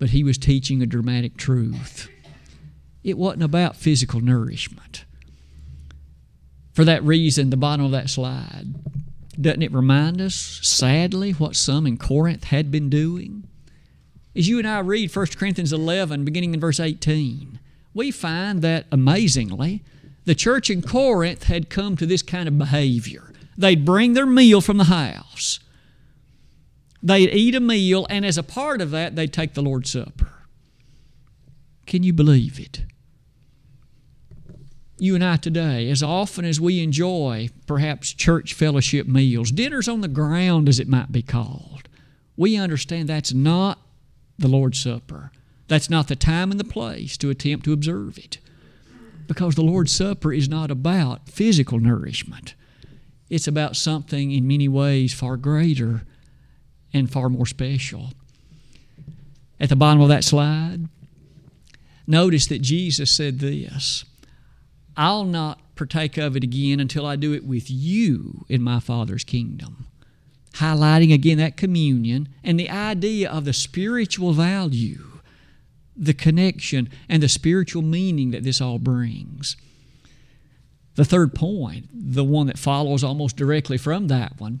but 0.00 0.10
he 0.10 0.24
was 0.24 0.36
teaching 0.36 0.82
a 0.82 0.86
dramatic 0.86 1.36
truth. 1.36 2.08
It 3.04 3.16
wasn't 3.16 3.44
about 3.44 3.76
physical 3.76 4.20
nourishment. 4.20 5.04
For 6.72 6.84
that 6.84 7.04
reason, 7.04 7.50
the 7.50 7.56
bottom 7.56 7.84
of 7.84 7.90
that 7.92 8.08
slide, 8.08 8.74
doesn't 9.40 9.62
it 9.62 9.72
remind 9.72 10.20
us, 10.20 10.34
sadly, 10.62 11.32
what 11.32 11.56
some 11.56 11.86
in 11.86 11.98
Corinth 11.98 12.44
had 12.44 12.70
been 12.70 12.88
doing? 12.88 13.46
As 14.34 14.48
you 14.48 14.58
and 14.58 14.66
I 14.66 14.78
read 14.78 15.14
1 15.14 15.26
Corinthians 15.36 15.72
11, 15.72 16.24
beginning 16.24 16.54
in 16.54 16.60
verse 16.60 16.80
18, 16.80 17.58
we 17.92 18.10
find 18.10 18.62
that 18.62 18.86
amazingly, 18.90 19.82
the 20.24 20.34
church 20.34 20.70
in 20.70 20.80
Corinth 20.80 21.44
had 21.44 21.68
come 21.68 21.96
to 21.96 22.06
this 22.06 22.22
kind 22.22 22.48
of 22.48 22.56
behavior. 22.56 23.32
They'd 23.58 23.84
bring 23.84 24.14
their 24.14 24.26
meal 24.26 24.62
from 24.62 24.78
the 24.78 24.84
house, 24.84 25.60
they'd 27.02 27.34
eat 27.34 27.54
a 27.54 27.60
meal, 27.60 28.06
and 28.08 28.24
as 28.24 28.38
a 28.38 28.42
part 28.42 28.80
of 28.80 28.90
that, 28.92 29.14
they'd 29.14 29.32
take 29.32 29.52
the 29.52 29.62
Lord's 29.62 29.90
Supper. 29.90 30.46
Can 31.84 32.02
you 32.02 32.14
believe 32.14 32.58
it? 32.58 32.84
You 35.02 35.16
and 35.16 35.24
I 35.24 35.34
today, 35.34 35.90
as 35.90 36.00
often 36.00 36.44
as 36.44 36.60
we 36.60 36.80
enjoy 36.80 37.48
perhaps 37.66 38.12
church 38.12 38.54
fellowship 38.54 39.08
meals, 39.08 39.50
dinners 39.50 39.88
on 39.88 40.00
the 40.00 40.06
ground 40.06 40.68
as 40.68 40.78
it 40.78 40.86
might 40.86 41.10
be 41.10 41.22
called, 41.22 41.88
we 42.36 42.56
understand 42.56 43.08
that's 43.08 43.34
not 43.34 43.80
the 44.38 44.46
Lord's 44.46 44.78
Supper. 44.78 45.32
That's 45.66 45.90
not 45.90 46.06
the 46.06 46.14
time 46.14 46.52
and 46.52 46.60
the 46.60 46.64
place 46.64 47.16
to 47.16 47.30
attempt 47.30 47.64
to 47.64 47.72
observe 47.72 48.16
it. 48.16 48.38
Because 49.26 49.56
the 49.56 49.64
Lord's 49.64 49.90
Supper 49.90 50.32
is 50.32 50.48
not 50.48 50.70
about 50.70 51.28
physical 51.28 51.80
nourishment, 51.80 52.54
it's 53.28 53.48
about 53.48 53.74
something 53.74 54.30
in 54.30 54.46
many 54.46 54.68
ways 54.68 55.12
far 55.12 55.36
greater 55.36 56.02
and 56.94 57.10
far 57.10 57.28
more 57.28 57.46
special. 57.46 58.12
At 59.58 59.68
the 59.68 59.74
bottom 59.74 60.00
of 60.00 60.10
that 60.10 60.22
slide, 60.22 60.86
notice 62.06 62.46
that 62.46 62.62
Jesus 62.62 63.10
said 63.10 63.40
this 63.40 64.04
I'll 64.96 65.24
not 65.24 65.60
partake 65.74 66.16
of 66.18 66.36
it 66.36 66.44
again 66.44 66.80
until 66.80 67.06
I 67.06 67.16
do 67.16 67.32
it 67.32 67.44
with 67.44 67.70
you 67.70 68.44
in 68.48 68.62
my 68.62 68.80
Father's 68.80 69.24
kingdom. 69.24 69.86
Highlighting 70.54 71.12
again 71.14 71.38
that 71.38 71.56
communion 71.56 72.28
and 72.44 72.60
the 72.60 72.68
idea 72.70 73.30
of 73.30 73.44
the 73.44 73.52
spiritual 73.52 74.32
value, 74.32 75.04
the 75.96 76.12
connection, 76.14 76.90
and 77.08 77.22
the 77.22 77.28
spiritual 77.28 77.82
meaning 77.82 78.32
that 78.32 78.44
this 78.44 78.60
all 78.60 78.78
brings. 78.78 79.56
The 80.94 81.06
third 81.06 81.34
point, 81.34 81.88
the 81.92 82.24
one 82.24 82.48
that 82.48 82.58
follows 82.58 83.02
almost 83.02 83.36
directly 83.36 83.78
from 83.78 84.08
that 84.08 84.38
one, 84.38 84.60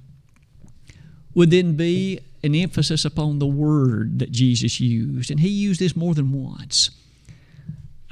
would 1.34 1.50
then 1.50 1.76
be 1.76 2.20
an 2.42 2.54
emphasis 2.54 3.04
upon 3.04 3.38
the 3.38 3.46
word 3.46 4.18
that 4.18 4.32
Jesus 4.32 4.80
used. 4.80 5.30
And 5.30 5.40
he 5.40 5.48
used 5.48 5.80
this 5.80 5.94
more 5.94 6.14
than 6.14 6.32
once. 6.32 6.90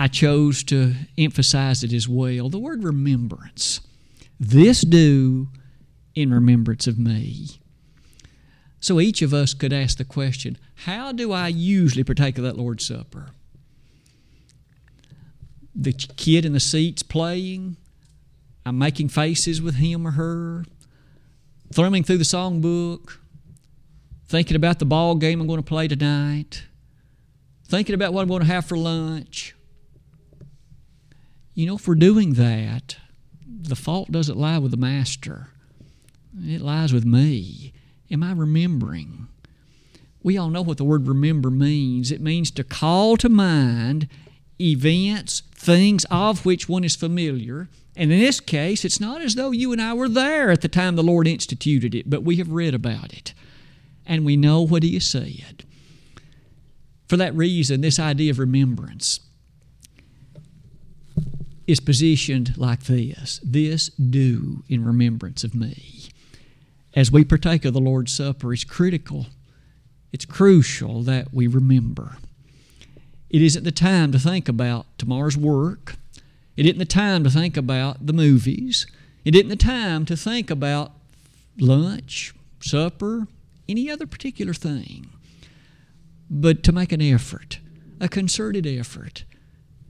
I 0.01 0.09
chose 0.09 0.65
to 0.65 0.95
emphasize 1.19 1.85
it 1.85 1.93
as 1.93 2.09
well 2.09 2.49
the 2.49 2.59
word 2.59 2.83
remembrance. 2.83 3.83
This 4.41 4.81
do 4.81 5.49
in 6.15 6.33
remembrance 6.33 6.87
of 6.87 6.99
me. 6.99 7.61
So 8.81 8.99
each 8.99 9.21
of 9.21 9.35
us 9.35 9.53
could 9.53 9.75
ask 9.75 9.99
the 9.99 10.07
question 10.07 10.57
how 10.87 11.13
do 11.13 11.33
I 11.33 11.49
usually 11.49 12.03
partake 12.03 12.39
of 12.39 12.45
that 12.45 12.57
Lord's 12.57 12.87
Supper? 12.87 13.27
The 15.75 15.93
kid 15.93 16.47
in 16.47 16.55
the 16.55 16.61
seat's 16.61 17.03
playing, 17.03 17.77
I'm 18.65 18.79
making 18.79 19.11
faces 19.11 19.61
with 19.61 19.75
him 19.75 20.07
or 20.07 20.13
her, 20.13 20.65
thumbing 21.75 22.05
through 22.05 22.19
the 22.19 22.25
songbook, 22.25 23.19
thinking 24.27 24.57
about 24.57 24.79
the 24.79 24.87
ball 24.87 25.15
game 25.17 25.43
I'm 25.43 25.47
going 25.47 25.63
to 25.63 25.63
play 25.63 25.89
tonight, 25.89 26.65
thinking 27.69 27.95
about 27.95 28.15
what 28.15 28.23
I'm 28.23 28.29
going 28.29 28.41
to 28.41 28.47
have 28.47 28.65
for 28.65 28.79
lunch 28.79 29.55
you 31.61 31.67
know, 31.67 31.77
for 31.77 31.95
doing 31.95 32.33
that, 32.35 32.97
the 33.47 33.77
fault 33.77 34.11
doesn't 34.11 34.39
lie 34.39 34.57
with 34.57 34.71
the 34.71 34.79
master, 34.79 35.49
it 36.43 36.63
lies 36.63 36.91
with 36.91 37.05
me. 37.05 37.75
Am 38.11 38.23
I 38.23 38.33
remembering? 38.33 39.29
We 40.23 40.39
all 40.39 40.49
know 40.49 40.63
what 40.63 40.79
the 40.79 40.85
word 40.85 41.07
remember 41.07 41.51
means. 41.51 42.11
It 42.11 42.23
means 42.23 42.51
to 42.53 42.65
call 42.65 43.19
to 43.19 43.29
mind 43.29 44.09
events, 44.59 45.43
things 45.55 46.07
of 46.11 46.47
which 46.47 46.67
one 46.67 46.83
is 46.83 46.97
familiar. 46.97 47.69
And 47.95 48.11
in 48.11 48.21
this 48.21 48.41
case, 48.41 48.83
it's 48.83 49.01
not 49.01 49.21
as 49.21 49.35
though 49.35 49.51
you 49.51 49.71
and 49.71 49.83
I 49.83 49.93
were 49.93 50.09
there 50.09 50.51
at 50.51 50.63
the 50.63 50.69
time 50.69 50.97
the 50.97 51.03
Lord 51.03 51.27
instituted 51.27 51.95
it, 51.95 52.09
but 52.09 52.25
we 52.25 52.37
have 52.37 52.51
read 52.51 52.75
about 52.75 53.13
it 53.13 53.35
and 54.07 54.25
we 54.25 54.35
know 54.35 54.63
what 54.63 54.83
He 54.83 54.95
has 54.95 55.07
said. 55.07 55.65
For 57.07 57.19
that 57.19 57.35
reason, 57.35 57.83
this 57.83 57.99
idea 57.99 58.31
of 58.31 58.39
remembrance 58.39 59.21
is 61.71 61.81
positioned 61.81 62.57
like 62.57 62.85
this 62.85 63.41
This 63.45 63.89
do 63.91 64.65
in 64.69 64.85
remembrance 64.85 65.45
of 65.45 65.55
me. 65.55 66.09
As 66.95 67.13
we 67.13 67.25
partake 67.25 67.65
of 67.65 67.73
the 67.73 67.81
Lord's 67.81 68.13
Supper, 68.13 68.53
it's 68.53 68.65
critical, 68.65 69.27
it's 70.13 70.25
crucial 70.25 71.03
that 71.03 71.33
we 71.33 71.47
remember. 71.47 72.17
It 73.29 73.43
isn't 73.43 73.63
the 73.63 73.71
time 73.71 74.11
to 74.11 74.19
think 74.19 74.49
about 74.49 74.87
tomorrow's 74.99 75.37
work. 75.37 75.95
It 76.57 76.67
isn't 76.67 76.79
the 76.79 76.85
time 76.85 77.23
to 77.23 77.31
think 77.31 77.57
about 77.57 78.05
the 78.05 78.13
movies. 78.13 78.89
It 79.25 79.37
isn't 79.37 79.49
the 79.49 79.55
time 79.55 80.05
to 80.07 80.17
think 80.17 80.51
about 80.51 80.91
lunch, 81.61 82.35
supper, 82.59 83.29
any 83.69 83.89
other 83.89 84.07
particular 84.07 84.53
thing. 84.53 85.11
But 86.29 86.65
to 86.65 86.73
make 86.73 86.91
an 86.91 87.01
effort, 87.01 87.61
a 88.01 88.09
concerted 88.09 88.67
effort, 88.67 89.23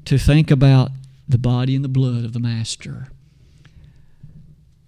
to 0.04 0.18
think 0.18 0.50
about 0.50 0.90
the 1.30 1.38
body 1.38 1.74
and 1.74 1.84
the 1.84 1.88
blood 1.88 2.24
of 2.24 2.32
the 2.32 2.40
Master. 2.40 3.08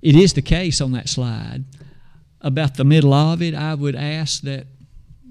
It 0.01 0.17
is 0.17 0.33
the 0.33 0.43
case 0.43 0.81
on 0.81 0.93
that 0.93 1.09
slide. 1.09 1.65
About 2.41 2.77
the 2.77 2.85
middle 2.85 3.15
of 3.15 3.41
it, 3.41 3.55
I 3.55 3.75
would 3.75 3.95
ask 3.95 4.43
that 4.43 4.67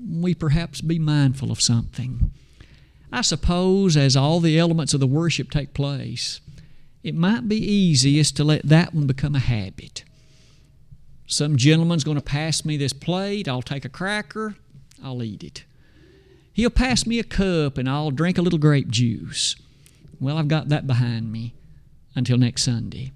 we 0.10 0.34
perhaps 0.34 0.82
be 0.82 0.97
mindful 0.97 1.52
of 1.52 1.62
something. 1.62 2.32
I 3.12 3.21
suppose 3.21 3.97
as 3.97 4.15
all 4.15 4.39
the 4.39 4.58
elements 4.58 4.93
of 4.93 5.02
the 5.02 5.08
worship 5.08 5.52
take 5.52 5.74
place, 5.74 6.39
it 7.04 7.15
might 7.15 7.50
be 7.50 7.58
easiest 7.58 8.38
to 8.38 8.43
let 8.43 8.63
that 8.63 8.93
one 8.93 9.08
become 9.08 9.36
a 9.36 9.39
habit. 9.39 10.06
Some 11.28 11.58
gentleman's 11.58 12.04
going 12.04 12.17
to 12.17 12.24
pass 12.24 12.63
me 12.63 12.78
this 12.78 12.93
plate, 12.93 13.47
I'll 13.47 13.62
take 13.62 13.86
a 13.86 13.89
cracker, 13.89 14.56
I'll 15.04 15.24
eat 15.24 15.43
it. 15.43 15.65
He'll 16.54 16.69
pass 16.69 17.06
me 17.06 17.19
a 17.19 17.24
cup 17.24 17.78
and 17.78 17.89
I'll 17.89 18.12
drink 18.12 18.38
a 18.38 18.41
little 18.41 18.60
grape 18.60 18.89
juice. 18.89 19.56
Well, 20.22 20.38
I've 20.38 20.48
got 20.48 20.70
that 20.70 20.86
behind 20.86 21.32
me 21.32 21.56
until 22.16 22.38
next 22.38 22.62
Sunday. 22.62 23.12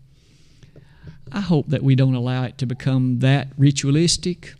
I 1.31 1.39
hope 1.39 1.69
that 1.69 1.83
we 1.83 1.95
don't 1.95 2.15
allow 2.15 2.43
it 2.43 2.57
to 2.57 2.65
become 2.65 3.19
that 3.19 3.49
ritualistic, 3.57 4.55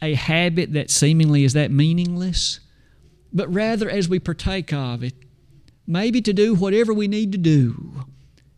a 0.00 0.14
habit 0.14 0.72
that 0.72 0.90
seemingly 0.90 1.42
is 1.42 1.52
that 1.54 1.72
meaningless, 1.72 2.60
but 3.32 3.52
rather 3.52 3.90
as 3.90 4.08
we 4.08 4.20
partake 4.20 4.72
of 4.72 5.02
it, 5.02 5.14
maybe 5.84 6.22
to 6.22 6.32
do 6.32 6.54
whatever 6.54 6.94
we 6.94 7.08
need 7.08 7.32
to 7.32 7.38
do 7.38 8.04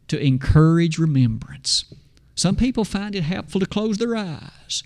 to 0.08 0.20
encourage 0.20 0.98
remembrance. 0.98 1.86
Some 2.34 2.54
people 2.54 2.84
find 2.84 3.14
it 3.14 3.22
helpful 3.22 3.60
to 3.60 3.66
close 3.66 3.96
their 3.96 4.14
eyes 4.14 4.82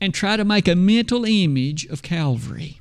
and 0.00 0.14
try 0.14 0.38
to 0.38 0.44
make 0.44 0.68
a 0.68 0.74
mental 0.74 1.26
image 1.26 1.84
of 1.86 2.02
Calvary, 2.02 2.80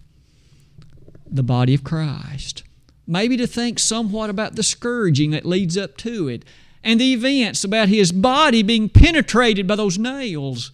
the 1.30 1.44
body 1.44 1.74
of 1.74 1.84
Christ 1.84 2.64
maybe 3.08 3.38
to 3.38 3.48
think 3.48 3.80
somewhat 3.80 4.30
about 4.30 4.56
the 4.56 4.64
scourging 4.64 5.32
that 5.32 5.46
leads 5.46 5.78
up 5.78 5.98
to 5.98 6.28
it, 6.28 6.44
and 6.84 7.00
the 7.00 7.14
events 7.14 7.64
about 7.64 7.90
his 7.90 8.12
body 8.12 8.62
being 8.62 8.90
penetrated 8.90 9.66
by 9.68 9.76
those 9.76 9.98
nails 9.98 10.72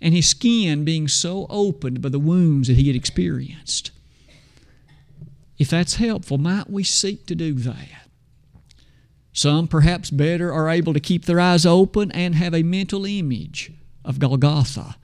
and 0.00 0.14
his 0.14 0.28
skin 0.28 0.84
being 0.84 1.08
so 1.08 1.46
opened 1.50 2.00
by 2.00 2.08
the 2.08 2.18
wounds 2.18 2.68
that 2.68 2.76
he 2.76 2.86
had 2.86 2.96
experienced. 2.96 3.90
If 5.58 5.70
that's 5.70 5.96
helpful, 5.96 6.38
might 6.38 6.70
we 6.70 6.84
seek 6.84 7.26
to 7.26 7.34
do 7.34 7.54
that? 7.54 8.08
Some, 9.32 9.68
perhaps 9.68 10.10
better, 10.10 10.52
are 10.52 10.68
able 10.68 10.94
to 10.94 11.00
keep 11.00 11.24
their 11.24 11.40
eyes 11.40 11.66
open 11.66 12.10
and 12.12 12.34
have 12.34 12.54
a 12.54 12.62
mental 12.62 13.04
image 13.04 13.72
of 14.04 14.18
Golgotha, 14.18 14.96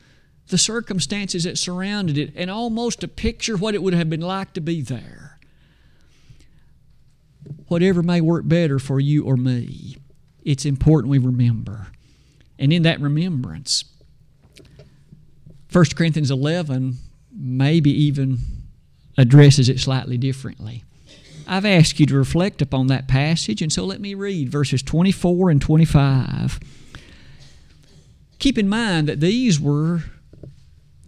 the 0.48 0.58
circumstances 0.58 1.44
that 1.44 1.58
surrounded 1.58 2.18
it, 2.18 2.32
and 2.36 2.50
almost 2.50 3.00
to 3.00 3.08
picture 3.08 3.56
what 3.56 3.74
it 3.74 3.82
would 3.82 3.94
have 3.94 4.10
been 4.10 4.20
like 4.20 4.52
to 4.54 4.60
be 4.60 4.80
there. 4.80 5.33
Whatever 7.74 8.04
may 8.04 8.20
work 8.20 8.46
better 8.46 8.78
for 8.78 9.00
you 9.00 9.24
or 9.24 9.36
me, 9.36 9.96
it's 10.44 10.64
important 10.64 11.10
we 11.10 11.18
remember. 11.18 11.88
And 12.56 12.72
in 12.72 12.84
that 12.84 13.00
remembrance, 13.00 13.82
1 15.72 15.84
Corinthians 15.96 16.30
11 16.30 16.98
maybe 17.36 17.90
even 17.90 18.38
addresses 19.18 19.68
it 19.68 19.80
slightly 19.80 20.16
differently. 20.16 20.84
I've 21.48 21.64
asked 21.64 21.98
you 21.98 22.06
to 22.06 22.14
reflect 22.14 22.62
upon 22.62 22.86
that 22.86 23.08
passage, 23.08 23.60
and 23.60 23.72
so 23.72 23.84
let 23.84 24.00
me 24.00 24.14
read 24.14 24.50
verses 24.50 24.80
24 24.80 25.50
and 25.50 25.60
25. 25.60 26.60
Keep 28.38 28.56
in 28.56 28.68
mind 28.68 29.08
that 29.08 29.18
these 29.18 29.58
were 29.58 30.04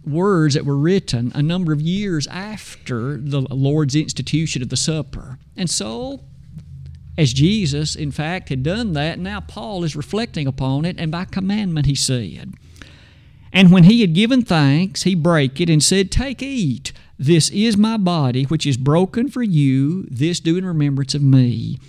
words 0.05 0.55
that 0.55 0.65
were 0.65 0.77
written 0.77 1.31
a 1.33 1.41
number 1.41 1.71
of 1.71 1.79
years 1.79 2.27
after 2.27 3.15
the 3.15 3.39
Lord's 3.39 3.95
institution 3.95 4.61
of 4.61 4.67
the 4.67 4.75
supper. 4.75 5.39
And 5.55 5.69
so, 5.69 6.25
as 7.17 7.33
Jesus, 7.33 7.95
in 7.95 8.11
fact, 8.11 8.49
had 8.49 8.61
done 8.61 8.93
that, 8.93 9.17
now 9.17 9.39
Paul 9.39 9.83
is 9.83 9.95
reflecting 9.95 10.45
upon 10.45 10.85
it, 10.85 10.99
and 10.99 11.11
by 11.11 11.25
commandment 11.25 11.87
he 11.87 11.95
said, 11.95 12.53
And 13.51 13.71
when 13.71 13.85
he 13.85 14.01
had 14.01 14.13
given 14.13 14.43
thanks, 14.43 15.03
he 15.03 15.15
brake 15.15 15.59
it 15.59 15.69
and 15.69 15.83
said, 15.83 16.11
Take, 16.11 16.43
eat. 16.43 16.93
This 17.17 17.49
is 17.49 17.75
my 17.75 17.97
body, 17.97 18.43
which 18.43 18.67
is 18.67 18.77
broken 18.77 19.29
for 19.29 19.41
you. 19.41 20.03
This 20.11 20.39
do 20.39 20.57
in 20.57 20.65
remembrance 20.65 21.15
of 21.15 21.23
me. 21.23 21.79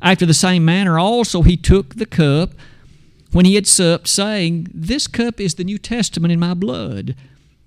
After 0.00 0.24
the 0.24 0.34
same 0.34 0.64
manner 0.64 0.98
also 0.98 1.42
he 1.42 1.56
took 1.56 1.96
the 1.96 2.06
cup 2.06 2.52
when 3.32 3.44
he 3.44 3.56
had 3.56 3.66
supped, 3.66 4.08
saying, 4.08 4.68
This 4.72 5.06
cup 5.06 5.40
is 5.40 5.56
the 5.56 5.64
New 5.64 5.78
Testament 5.78 6.32
in 6.32 6.40
my 6.40 6.54
blood. 6.54 7.14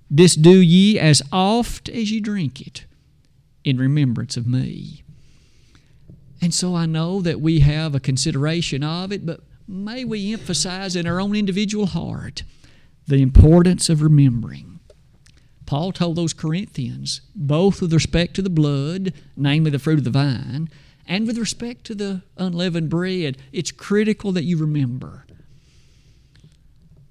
This 0.10 0.36
do 0.36 0.58
ye 0.58 0.98
as 0.98 1.22
oft 1.32 1.90
as 1.90 2.12
ye 2.12 2.20
drink 2.20 2.60
it 2.62 2.86
in 3.64 3.78
remembrance 3.78 4.36
of 4.36 4.48
me. 4.48 5.04
And 6.42 6.54
so 6.54 6.76
I 6.76 6.86
know 6.86 7.22
that 7.22 7.42
we 7.42 7.60
have 7.60 7.94
a 7.94 8.00
consideration 8.00 8.84
of 8.84 9.12
it, 9.12 9.26
but 9.26 9.42
may 9.68 10.06
we 10.06 10.34
emphasize 10.34 10.96
in 10.96 11.06
our 11.06 11.20
own 11.20 11.36
individual 11.36 11.88
heart 11.88 12.44
the 13.08 13.22
importance 13.22 13.90
of 13.90 14.02
remembering. 14.02 14.80
Paul 15.66 15.92
told 15.92 16.16
those 16.16 16.34
Corinthians, 16.34 17.22
both 17.36 17.82
with 17.82 17.94
respect 17.94 18.34
to 18.36 18.42
the 18.42 18.50
blood, 18.50 19.14
namely 19.36 19.70
the 19.70 19.80
fruit 19.80 20.00
of 20.00 20.04
the 20.04 20.10
vine, 20.10 20.70
and 21.06 21.28
with 21.28 21.38
respect 21.38 21.84
to 21.86 21.96
the 21.96 22.22
unleavened 22.38 22.90
bread, 22.90 23.38
it's 23.52 23.72
critical 23.72 24.32
that 24.32 24.44
you 24.44 24.58
remember. 24.58 25.26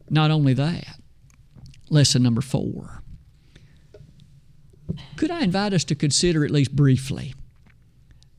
Not 0.08 0.30
only 0.30 0.54
that, 0.54 1.00
lesson 1.90 2.22
number 2.22 2.40
four. 2.40 3.02
Could 5.16 5.30
I 5.30 5.42
invite 5.42 5.72
us 5.72 5.84
to 5.84 5.94
consider, 5.94 6.44
at 6.44 6.50
least 6.50 6.74
briefly, 6.74 7.34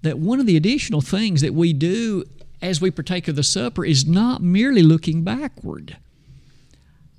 that 0.01 0.19
one 0.19 0.39
of 0.39 0.45
the 0.45 0.57
additional 0.57 1.01
things 1.01 1.41
that 1.41 1.53
we 1.53 1.73
do 1.73 2.23
as 2.61 2.81
we 2.81 2.91
partake 2.91 3.27
of 3.27 3.35
the 3.35 3.43
supper 3.43 3.85
is 3.85 4.05
not 4.05 4.41
merely 4.41 4.83
looking 4.83 5.23
backward 5.23 5.97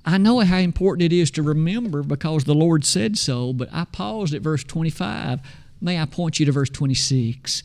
I 0.03 0.17
know 0.17 0.39
how 0.39 0.57
important 0.57 1.03
it 1.03 1.15
is 1.15 1.29
to 1.31 1.43
remember 1.43 2.01
because 2.03 2.43
the 2.43 2.55
Lord 2.55 2.83
said 2.83 3.17
so, 3.17 3.53
but 3.53 3.69
I 3.71 3.85
paused 3.85 4.33
at 4.33 4.41
verse 4.41 4.63
25. 4.63 5.39
May 5.79 5.99
I 5.99 6.05
point 6.05 6.39
you 6.39 6.45
to 6.47 6.51
verse 6.51 6.69
26? 6.69 7.61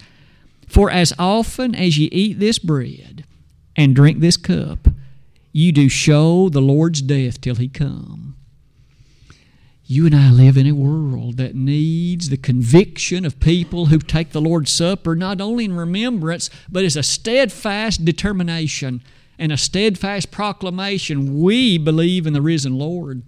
For 0.69 0.91
as 0.91 1.15
often 1.19 1.75
as 1.75 1.99
ye 1.99 2.07
eat 2.07 2.39
this 2.39 2.59
bread 2.59 3.25
and 3.75 3.97
drink 3.97 4.21
this 4.21 4.37
cup, 4.37 4.89
you 5.53 5.73
do 5.73 5.89
show 5.89 6.49
the 6.49 6.61
Lord's 6.61 7.01
death 7.01 7.41
till 7.41 7.55
he 7.55 7.69
come. 7.69 8.26
You 9.89 10.07
and 10.07 10.17
I 10.17 10.31
live 10.33 10.57
in 10.57 10.67
a 10.67 10.73
world 10.73 11.37
that 11.37 11.55
needs 11.55 12.29
the 12.29 12.37
conviction 12.37 13.25
of 13.25 13.39
people 13.39 13.87
who 13.87 13.99
take 13.99 14.33
the 14.33 14.41
Lord's 14.41 14.73
Supper 14.73 15.15
not 15.15 15.41
only 15.41 15.65
in 15.65 15.77
remembrance, 15.77 16.51
but 16.69 16.85
as 16.85 16.97
a 16.97 17.05
steadfast 17.05 18.05
determination 18.05 19.01
and 19.39 19.53
a 19.53 19.57
steadfast 19.57 20.33
proclamation 20.33 21.41
we 21.41 21.79
believe 21.79 22.27
in 22.27 22.33
the 22.33 22.43
risen 22.43 22.77
Lord. 22.77 23.23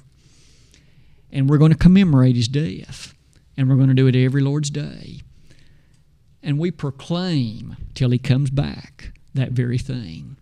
And 1.30 1.48
we're 1.48 1.58
going 1.58 1.70
to 1.70 1.78
commemorate 1.78 2.34
his 2.34 2.48
death. 2.48 3.14
And 3.56 3.68
we're 3.68 3.76
going 3.76 3.88
to 3.88 3.94
do 3.94 4.08
it 4.08 4.16
every 4.16 4.40
Lord's 4.40 4.70
day. 4.70 5.20
And 6.42 6.58
we 6.58 6.72
proclaim 6.72 7.76
till 7.94 8.10
he 8.10 8.18
comes 8.18 8.50
back 8.50 9.12
that 9.32 9.52
very 9.52 9.78
thing. 9.78 10.36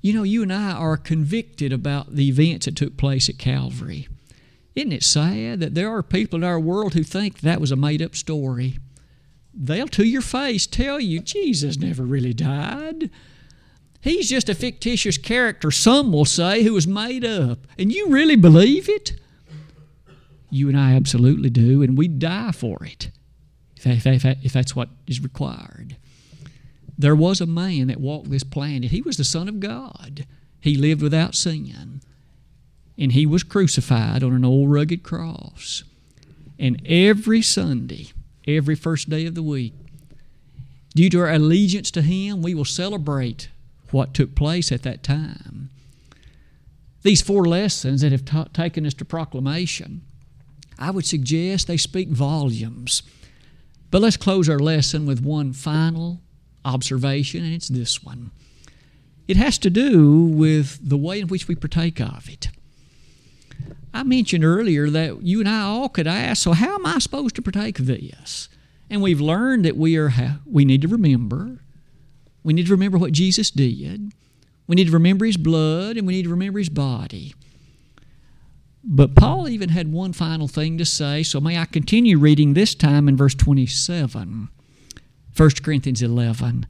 You 0.00 0.14
know, 0.14 0.22
you 0.22 0.42
and 0.42 0.52
I 0.52 0.72
are 0.72 0.96
convicted 0.96 1.72
about 1.72 2.14
the 2.14 2.28
events 2.28 2.64
that 2.66 2.76
took 2.76 2.96
place 2.96 3.28
at 3.28 3.38
Calvary. 3.38 4.08
Isn't 4.76 4.92
it 4.92 5.02
sad 5.02 5.60
that 5.60 5.74
there 5.74 5.90
are 5.90 6.02
people 6.02 6.36
in 6.36 6.44
our 6.44 6.60
world 6.60 6.92
who 6.92 7.02
think 7.02 7.40
that 7.40 7.60
was 7.60 7.72
a 7.72 7.76
made 7.76 8.02
up 8.02 8.14
story? 8.14 8.78
They'll 9.54 9.88
to 9.88 10.04
your 10.04 10.20
face 10.20 10.66
tell 10.66 11.00
you 11.00 11.20
Jesus 11.20 11.78
never 11.78 12.04
really 12.04 12.34
died. 12.34 13.10
He's 14.02 14.28
just 14.28 14.50
a 14.50 14.54
fictitious 14.54 15.16
character, 15.16 15.70
some 15.70 16.12
will 16.12 16.26
say, 16.26 16.62
who 16.62 16.74
was 16.74 16.86
made 16.86 17.24
up. 17.24 17.66
And 17.78 17.90
you 17.90 18.08
really 18.08 18.36
believe 18.36 18.88
it? 18.88 19.18
You 20.50 20.68
and 20.68 20.78
I 20.78 20.92
absolutely 20.94 21.50
do, 21.50 21.82
and 21.82 21.96
we 21.96 22.06
die 22.06 22.52
for 22.52 22.84
it 22.84 23.10
if, 23.76 24.06
if, 24.06 24.24
if 24.24 24.52
that's 24.52 24.76
what 24.76 24.90
is 25.06 25.22
required. 25.22 25.96
There 26.98 27.16
was 27.16 27.40
a 27.40 27.46
man 27.46 27.88
that 27.88 28.00
walked 28.00 28.30
this 28.30 28.44
planet. 28.44 28.90
He 28.90 29.00
was 29.00 29.16
the 29.16 29.24
Son 29.24 29.48
of 29.48 29.58
God. 29.58 30.26
He 30.60 30.76
lived 30.76 31.02
without 31.02 31.34
sin. 31.34 32.00
And 32.98 33.12
he 33.12 33.26
was 33.26 33.42
crucified 33.42 34.22
on 34.22 34.32
an 34.32 34.44
old 34.44 34.70
rugged 34.70 35.02
cross. 35.02 35.84
And 36.58 36.80
every 36.86 37.42
Sunday, 37.42 38.08
every 38.46 38.74
first 38.74 39.10
day 39.10 39.26
of 39.26 39.34
the 39.34 39.42
week, 39.42 39.74
due 40.94 41.10
to 41.10 41.20
our 41.20 41.30
allegiance 41.30 41.90
to 41.92 42.02
him, 42.02 42.40
we 42.40 42.54
will 42.54 42.64
celebrate 42.64 43.50
what 43.90 44.14
took 44.14 44.34
place 44.34 44.72
at 44.72 44.82
that 44.82 45.02
time. 45.02 45.70
These 47.02 47.22
four 47.22 47.44
lessons 47.44 48.00
that 48.00 48.12
have 48.12 48.24
ta- 48.24 48.48
taken 48.52 48.86
us 48.86 48.94
to 48.94 49.04
proclamation, 49.04 50.02
I 50.78 50.90
would 50.90 51.06
suggest 51.06 51.66
they 51.66 51.76
speak 51.76 52.08
volumes. 52.08 53.02
But 53.90 54.02
let's 54.02 54.16
close 54.16 54.48
our 54.48 54.58
lesson 54.58 55.06
with 55.06 55.24
one 55.24 55.52
final 55.52 56.20
observation, 56.64 57.44
and 57.44 57.54
it's 57.54 57.68
this 57.68 58.02
one. 58.02 58.32
It 59.28 59.36
has 59.36 59.58
to 59.58 59.70
do 59.70 60.24
with 60.24 60.78
the 60.86 60.96
way 60.96 61.20
in 61.20 61.28
which 61.28 61.46
we 61.46 61.54
partake 61.54 62.00
of 62.00 62.28
it. 62.28 62.48
I 63.96 64.02
mentioned 64.02 64.44
earlier 64.44 64.90
that 64.90 65.22
you 65.22 65.40
and 65.40 65.48
I 65.48 65.62
all 65.62 65.88
could 65.88 66.06
ask, 66.06 66.42
so 66.42 66.52
how 66.52 66.74
am 66.74 66.86
I 66.86 66.98
supposed 66.98 67.34
to 67.36 67.42
partake 67.42 67.78
of 67.78 67.86
this? 67.86 68.48
And 68.90 69.02
we've 69.02 69.20
learned 69.20 69.64
that 69.64 69.76
we 69.76 69.96
are 69.96 70.12
we 70.44 70.64
need 70.64 70.82
to 70.82 70.88
remember 70.88 71.60
we 72.46 72.52
need 72.52 72.66
to 72.66 72.72
remember 72.72 72.96
what 72.96 73.10
Jesus 73.10 73.50
did. 73.50 74.12
We 74.68 74.76
need 74.76 74.86
to 74.86 74.92
remember 74.92 75.24
his 75.24 75.36
blood 75.36 75.96
and 75.96 76.06
we 76.06 76.12
need 76.12 76.22
to 76.22 76.30
remember 76.30 76.60
his 76.60 76.68
body. 76.68 77.34
But 78.84 79.16
Paul 79.16 79.48
even 79.48 79.70
had 79.70 79.90
one 79.90 80.12
final 80.12 80.46
thing 80.46 80.78
to 80.78 80.84
say, 80.84 81.24
so 81.24 81.40
may 81.40 81.58
I 81.58 81.64
continue 81.64 82.20
reading 82.20 82.54
this 82.54 82.76
time 82.76 83.08
in 83.08 83.16
verse 83.16 83.34
27, 83.34 84.48
1 85.36 85.50
Corinthians 85.64 86.02
11. 86.02 86.66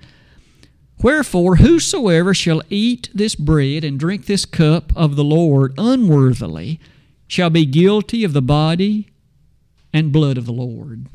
Wherefore, 1.03 1.57
whosoever 1.57 2.33
shall 2.33 2.63
eat 2.71 3.11
this 3.13 3.35
bread 3.35 3.85
and 3.85 4.01
drink 4.01 4.25
this 4.25 4.47
cup 4.47 4.97
of 4.97 5.15
the 5.15 5.25
Lord 5.25 5.75
unworthily 5.77 6.81
shall 7.27 7.51
be 7.51 7.67
guilty 7.67 8.25
of 8.25 8.33
the 8.33 8.43
body 8.43 9.09
and 9.93 10.13
blood 10.13 10.39
of 10.39 10.47
the 10.47 10.53
Lord. 10.53 11.07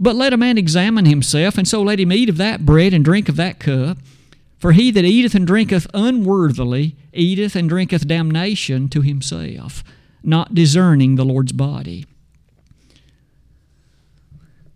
But 0.00 0.16
let 0.16 0.32
a 0.32 0.36
man 0.36 0.58
examine 0.58 1.04
himself, 1.04 1.56
and 1.56 1.68
so 1.68 1.82
let 1.82 2.00
him 2.00 2.12
eat 2.12 2.28
of 2.28 2.36
that 2.38 2.66
bread 2.66 2.92
and 2.92 3.04
drink 3.04 3.28
of 3.28 3.36
that 3.36 3.60
cup. 3.60 3.98
For 4.58 4.72
he 4.72 4.90
that 4.92 5.04
eateth 5.04 5.34
and 5.34 5.46
drinketh 5.46 5.86
unworthily 5.92 6.96
eateth 7.12 7.56
and 7.56 7.68
drinketh 7.68 8.06
damnation 8.06 8.88
to 8.90 9.02
himself, 9.02 9.82
not 10.22 10.54
discerning 10.54 11.16
the 11.16 11.24
Lord's 11.24 11.52
body. 11.52 12.06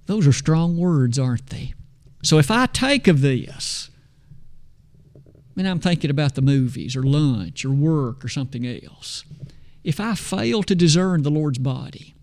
Those 0.07 0.27
are 0.27 0.33
strong 0.33 0.77
words, 0.77 1.19
aren't 1.19 1.49
they? 1.49 1.75
So 2.23 2.39
if 2.39 2.51
I 2.51 2.67
take 2.67 3.07
of 3.09 3.21
this, 3.21 3.91
and 5.57 5.67
I'm 5.67 5.81
thinking 5.81 6.11
about 6.11 6.35
the 6.35 6.43
movies 6.43 6.97
or 6.97 7.03
lunch 7.03 7.65
or 7.65 7.71
work 7.71 8.25
or 8.25 8.29
something 8.29 8.67
else, 8.67 9.25
if 9.87 10.01
I 10.01 10.17
fail 10.17 10.65
to 10.65 10.75
discern 10.75 11.23
the 11.23 11.31
Lord's 11.31 11.59
body, 11.59 12.17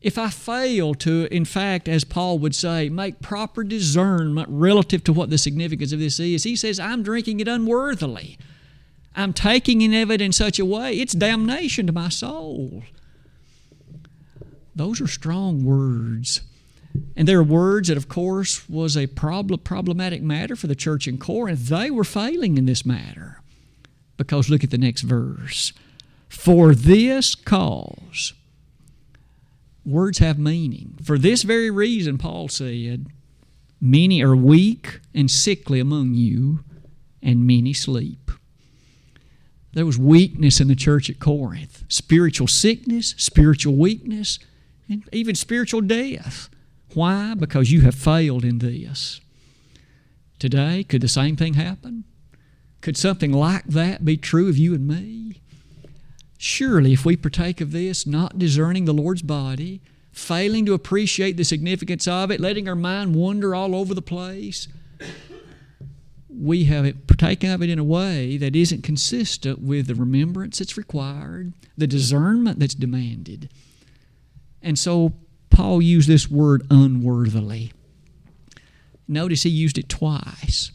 if 0.00 0.16
I 0.16 0.30
fail 0.30 0.94
to, 0.94 1.26
in 1.34 1.44
fact, 1.44 1.88
as 1.88 2.04
Paul 2.04 2.38
would 2.38 2.54
say, 2.54 2.88
make 2.88 3.20
proper 3.20 3.64
discernment 3.64 4.48
relative 4.48 5.02
to 5.04 5.12
what 5.12 5.28
the 5.28 5.36
significance 5.36 5.90
of 5.90 5.98
this 5.98 6.20
is, 6.20 6.44
he 6.44 6.54
says, 6.54 6.78
I'm 6.78 7.02
drinking 7.02 7.40
it 7.40 7.48
unworthily. 7.48 8.38
I'm 9.16 9.32
taking 9.32 9.92
of 9.96 10.10
it 10.12 10.20
in 10.20 10.30
such 10.30 10.60
a 10.60 10.64
way, 10.64 10.94
it's 10.94 11.14
damnation 11.14 11.88
to 11.88 11.92
my 11.92 12.10
soul. 12.10 12.84
Those 14.76 15.00
are 15.00 15.08
strong 15.08 15.64
words. 15.64 16.42
And 17.16 17.26
there 17.26 17.40
are 17.40 17.44
words 17.44 17.88
that, 17.88 17.96
of 17.96 18.08
course, 18.08 18.68
was 18.68 18.96
a 18.96 19.08
problem, 19.08 19.58
problematic 19.60 20.22
matter 20.22 20.54
for 20.54 20.68
the 20.68 20.76
church 20.76 21.08
in 21.08 21.18
Corinth. 21.18 21.66
They 21.66 21.90
were 21.90 22.04
failing 22.04 22.56
in 22.56 22.66
this 22.66 22.86
matter. 22.86 23.40
Because 24.16 24.48
look 24.48 24.62
at 24.62 24.70
the 24.70 24.78
next 24.78 25.02
verse. 25.02 25.72
For 26.34 26.74
this 26.74 27.34
cause, 27.34 28.34
words 29.86 30.18
have 30.18 30.38
meaning. 30.38 30.98
For 31.02 31.16
this 31.16 31.42
very 31.42 31.70
reason, 31.70 32.18
Paul 32.18 32.48
said, 32.48 33.06
many 33.80 34.22
are 34.22 34.36
weak 34.36 35.00
and 35.14 35.30
sickly 35.30 35.80
among 35.80 36.12
you, 36.12 36.62
and 37.22 37.46
many 37.46 37.72
sleep. 37.72 38.30
There 39.72 39.86
was 39.86 39.96
weakness 39.96 40.60
in 40.60 40.68
the 40.68 40.74
church 40.74 41.08
at 41.08 41.18
Corinth 41.18 41.84
spiritual 41.88 42.48
sickness, 42.48 43.14
spiritual 43.16 43.76
weakness, 43.76 44.38
and 44.86 45.08
even 45.12 45.34
spiritual 45.36 45.80
death. 45.80 46.50
Why? 46.92 47.32
Because 47.34 47.72
you 47.72 47.80
have 47.82 47.94
failed 47.94 48.44
in 48.44 48.58
this. 48.58 49.20
Today, 50.38 50.84
could 50.84 51.00
the 51.00 51.08
same 51.08 51.36
thing 51.36 51.54
happen? 51.54 52.04
Could 52.82 52.98
something 52.98 53.32
like 53.32 53.64
that 53.64 54.04
be 54.04 54.18
true 54.18 54.50
of 54.50 54.58
you 54.58 54.74
and 54.74 54.86
me? 54.86 55.40
Surely, 56.46 56.92
if 56.92 57.06
we 57.06 57.16
partake 57.16 57.62
of 57.62 57.72
this, 57.72 58.06
not 58.06 58.38
discerning 58.38 58.84
the 58.84 58.92
Lord's 58.92 59.22
body, 59.22 59.80
failing 60.12 60.66
to 60.66 60.74
appreciate 60.74 61.38
the 61.38 61.42
significance 61.42 62.06
of 62.06 62.30
it, 62.30 62.38
letting 62.38 62.68
our 62.68 62.74
mind 62.74 63.14
wander 63.14 63.54
all 63.54 63.74
over 63.74 63.94
the 63.94 64.02
place, 64.02 64.68
we 66.28 66.64
have 66.64 67.06
partaken 67.06 67.50
of 67.50 67.62
it 67.62 67.70
in 67.70 67.78
a 67.78 67.82
way 67.82 68.36
that 68.36 68.54
isn't 68.54 68.84
consistent 68.84 69.62
with 69.62 69.86
the 69.86 69.94
remembrance 69.94 70.58
that's 70.58 70.76
required, 70.76 71.54
the 71.78 71.86
discernment 71.86 72.58
that's 72.58 72.74
demanded. 72.74 73.48
And 74.60 74.78
so 74.78 75.14
Paul 75.48 75.80
used 75.80 76.10
this 76.10 76.30
word 76.30 76.66
unworthily. 76.68 77.72
Notice 79.08 79.44
he 79.44 79.50
used 79.50 79.78
it 79.78 79.88
twice. 79.88 80.72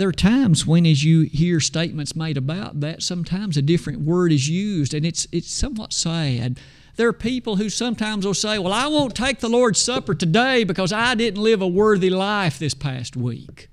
There 0.00 0.08
are 0.08 0.12
times 0.12 0.66
when, 0.66 0.86
as 0.86 1.04
you 1.04 1.28
hear 1.30 1.60
statements 1.60 2.16
made 2.16 2.38
about 2.38 2.80
that, 2.80 3.02
sometimes 3.02 3.58
a 3.58 3.62
different 3.62 4.00
word 4.00 4.32
is 4.32 4.48
used, 4.48 4.94
and 4.94 5.04
it's, 5.04 5.26
it's 5.30 5.50
somewhat 5.50 5.92
sad. 5.92 6.58
There 6.96 7.06
are 7.06 7.12
people 7.12 7.56
who 7.56 7.68
sometimes 7.68 8.24
will 8.24 8.32
say, 8.32 8.58
Well, 8.58 8.72
I 8.72 8.86
won't 8.86 9.14
take 9.14 9.40
the 9.40 9.50
Lord's 9.50 9.78
Supper 9.78 10.14
today 10.14 10.64
because 10.64 10.90
I 10.90 11.14
didn't 11.14 11.42
live 11.42 11.60
a 11.60 11.68
worthy 11.68 12.08
life 12.08 12.58
this 12.58 12.72
past 12.72 13.14
week. 13.14 13.68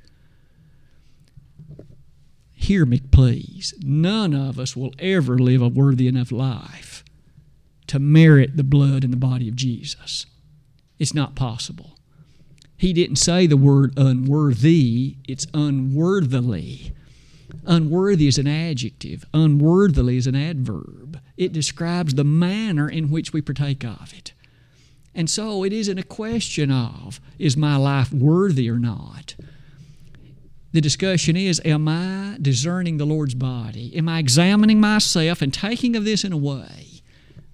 Hear 2.51 2.85
me, 2.85 2.99
please. 2.99 3.73
None 3.81 4.33
of 4.33 4.59
us 4.59 4.75
will 4.75 4.93
ever 4.99 5.39
live 5.39 5.61
a 5.61 5.69
worthy 5.69 6.09
enough 6.09 6.33
life 6.33 7.05
to 7.87 7.99
merit 7.99 8.57
the 8.57 8.65
blood 8.65 9.05
and 9.05 9.13
the 9.13 9.17
body 9.17 9.47
of 9.47 9.55
Jesus. 9.55 10.25
It's 10.99 11.13
not 11.13 11.35
possible. 11.35 11.97
He 12.77 12.93
didn't 12.93 13.17
say 13.17 13.47
the 13.47 13.57
word 13.57 13.93
unworthy, 13.97 15.17
it's 15.27 15.47
unworthily. 15.53 16.93
Unworthy 17.65 18.27
is 18.27 18.37
an 18.37 18.47
adjective, 18.47 19.25
unworthily 19.33 20.17
is 20.17 20.27
an 20.27 20.35
adverb. 20.35 21.19
It 21.37 21.53
describes 21.53 22.13
the 22.13 22.23
manner 22.23 22.87
in 22.87 23.09
which 23.09 23.33
we 23.33 23.41
partake 23.41 23.83
of 23.83 24.13
it. 24.15 24.33
And 25.15 25.29
so 25.29 25.63
it 25.63 25.73
isn't 25.73 25.97
a 25.97 26.03
question 26.03 26.71
of, 26.71 27.19
is 27.39 27.57
my 27.57 27.75
life 27.75 28.13
worthy 28.13 28.69
or 28.69 28.77
not? 28.77 29.35
The 30.71 30.81
discussion 30.81 31.35
is, 31.35 31.59
am 31.65 31.87
I 31.87 32.37
discerning 32.39 32.97
the 32.97 33.05
Lord's 33.05 33.33
body? 33.33 33.95
Am 33.97 34.07
I 34.07 34.19
examining 34.19 34.79
myself 34.79 35.41
and 35.41 35.53
taking 35.53 35.95
of 35.95 36.05
this 36.05 36.23
in 36.23 36.33
a 36.33 36.37
way 36.37 36.87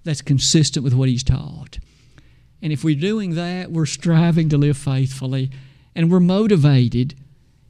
that's 0.04 0.22
consistent 0.22 0.84
with 0.84 0.94
what 0.94 1.08
He's 1.08 1.24
taught. 1.24 1.78
And 2.64 2.72
if 2.72 2.82
we're 2.82 2.98
doing 2.98 3.34
that, 3.34 3.70
we're 3.70 3.84
striving 3.84 4.48
to 4.48 4.56
live 4.56 4.78
faithfully 4.78 5.50
and 5.94 6.10
we're 6.10 6.18
motivated 6.18 7.14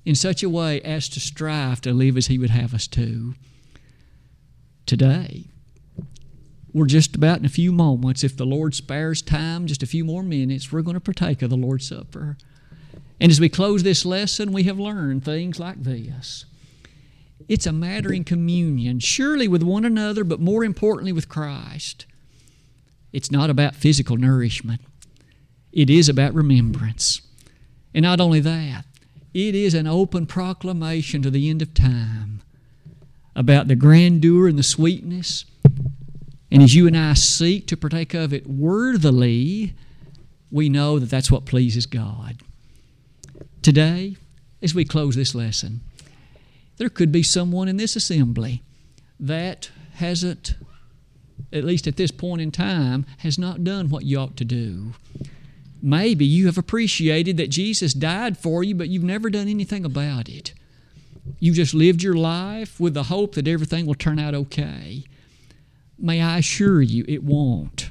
in 0.04 0.14
such 0.14 0.44
a 0.44 0.48
way 0.48 0.80
as 0.82 1.08
to 1.08 1.20
strive 1.20 1.80
to 1.80 1.92
live 1.92 2.16
as 2.16 2.28
He 2.28 2.38
would 2.38 2.50
have 2.50 2.72
us 2.72 2.86
to. 2.86 3.34
Today, 4.86 5.48
we're 6.72 6.86
just 6.86 7.16
about 7.16 7.40
in 7.40 7.44
a 7.44 7.48
few 7.48 7.72
moments, 7.72 8.22
if 8.22 8.36
the 8.36 8.46
Lord 8.46 8.72
spares 8.76 9.20
time, 9.20 9.66
just 9.66 9.82
a 9.82 9.86
few 9.86 10.04
more 10.04 10.22
minutes, 10.22 10.70
we're 10.70 10.82
going 10.82 10.94
to 10.94 11.00
partake 11.00 11.42
of 11.42 11.50
the 11.50 11.56
Lord's 11.56 11.88
Supper. 11.88 12.36
And 13.20 13.32
as 13.32 13.40
we 13.40 13.48
close 13.48 13.82
this 13.82 14.06
lesson, 14.06 14.52
we 14.52 14.62
have 14.62 14.78
learned 14.78 15.24
things 15.24 15.58
like 15.58 15.82
this. 15.82 16.44
It's 17.48 17.66
a 17.66 17.72
matter 17.72 18.12
in 18.12 18.22
communion, 18.22 19.00
surely 19.00 19.48
with 19.48 19.64
one 19.64 19.84
another, 19.84 20.22
but 20.22 20.38
more 20.38 20.62
importantly 20.62 21.10
with 21.10 21.28
Christ. 21.28 22.06
It's 23.14 23.30
not 23.30 23.48
about 23.48 23.76
physical 23.76 24.16
nourishment, 24.16 24.80
it 25.72 25.88
is 25.88 26.08
about 26.08 26.34
remembrance. 26.34 27.22
And 27.94 28.02
not 28.02 28.20
only 28.20 28.40
that, 28.40 28.84
it 29.32 29.54
is 29.54 29.72
an 29.72 29.86
open 29.86 30.26
proclamation 30.26 31.22
to 31.22 31.30
the 31.30 31.48
end 31.48 31.62
of 31.62 31.74
time 31.74 32.42
about 33.36 33.68
the 33.68 33.76
grandeur 33.76 34.48
and 34.48 34.58
the 34.58 34.64
sweetness. 34.64 35.44
And 36.50 36.60
as 36.60 36.74
you 36.74 36.88
and 36.88 36.96
I 36.96 37.14
seek 37.14 37.68
to 37.68 37.76
partake 37.76 38.14
of 38.14 38.32
it 38.32 38.48
worthily, 38.48 39.74
we 40.50 40.68
know 40.68 40.98
that 40.98 41.08
that's 41.08 41.30
what 41.30 41.46
pleases 41.46 41.86
God. 41.86 42.40
Today, 43.62 44.16
as 44.60 44.74
we 44.74 44.84
close 44.84 45.14
this 45.14 45.36
lesson, 45.36 45.82
there 46.78 46.88
could 46.88 47.12
be 47.12 47.22
someone 47.22 47.68
in 47.68 47.76
this 47.76 47.94
assembly 47.94 48.64
that 49.20 49.70
hasn't 49.94 50.54
at 51.54 51.64
least 51.64 51.86
at 51.86 51.96
this 51.96 52.10
point 52.10 52.42
in 52.42 52.50
time, 52.50 53.06
has 53.18 53.38
not 53.38 53.64
done 53.64 53.88
what 53.88 54.04
you 54.04 54.18
ought 54.18 54.36
to 54.36 54.44
do. 54.44 54.92
Maybe 55.80 56.24
you 56.24 56.46
have 56.46 56.58
appreciated 56.58 57.36
that 57.36 57.50
Jesus 57.50 57.94
died 57.94 58.36
for 58.36 58.64
you, 58.64 58.74
but 58.74 58.88
you've 58.88 59.02
never 59.02 59.30
done 59.30 59.48
anything 59.48 59.84
about 59.84 60.28
it. 60.28 60.52
You've 61.38 61.56
just 61.56 61.74
lived 61.74 62.02
your 62.02 62.14
life 62.14 62.80
with 62.80 62.94
the 62.94 63.04
hope 63.04 63.34
that 63.34 63.48
everything 63.48 63.86
will 63.86 63.94
turn 63.94 64.18
out 64.18 64.34
okay. 64.34 65.04
May 65.98 66.20
I 66.20 66.38
assure 66.38 66.82
you, 66.82 67.04
it 67.06 67.22
won't. 67.22 67.90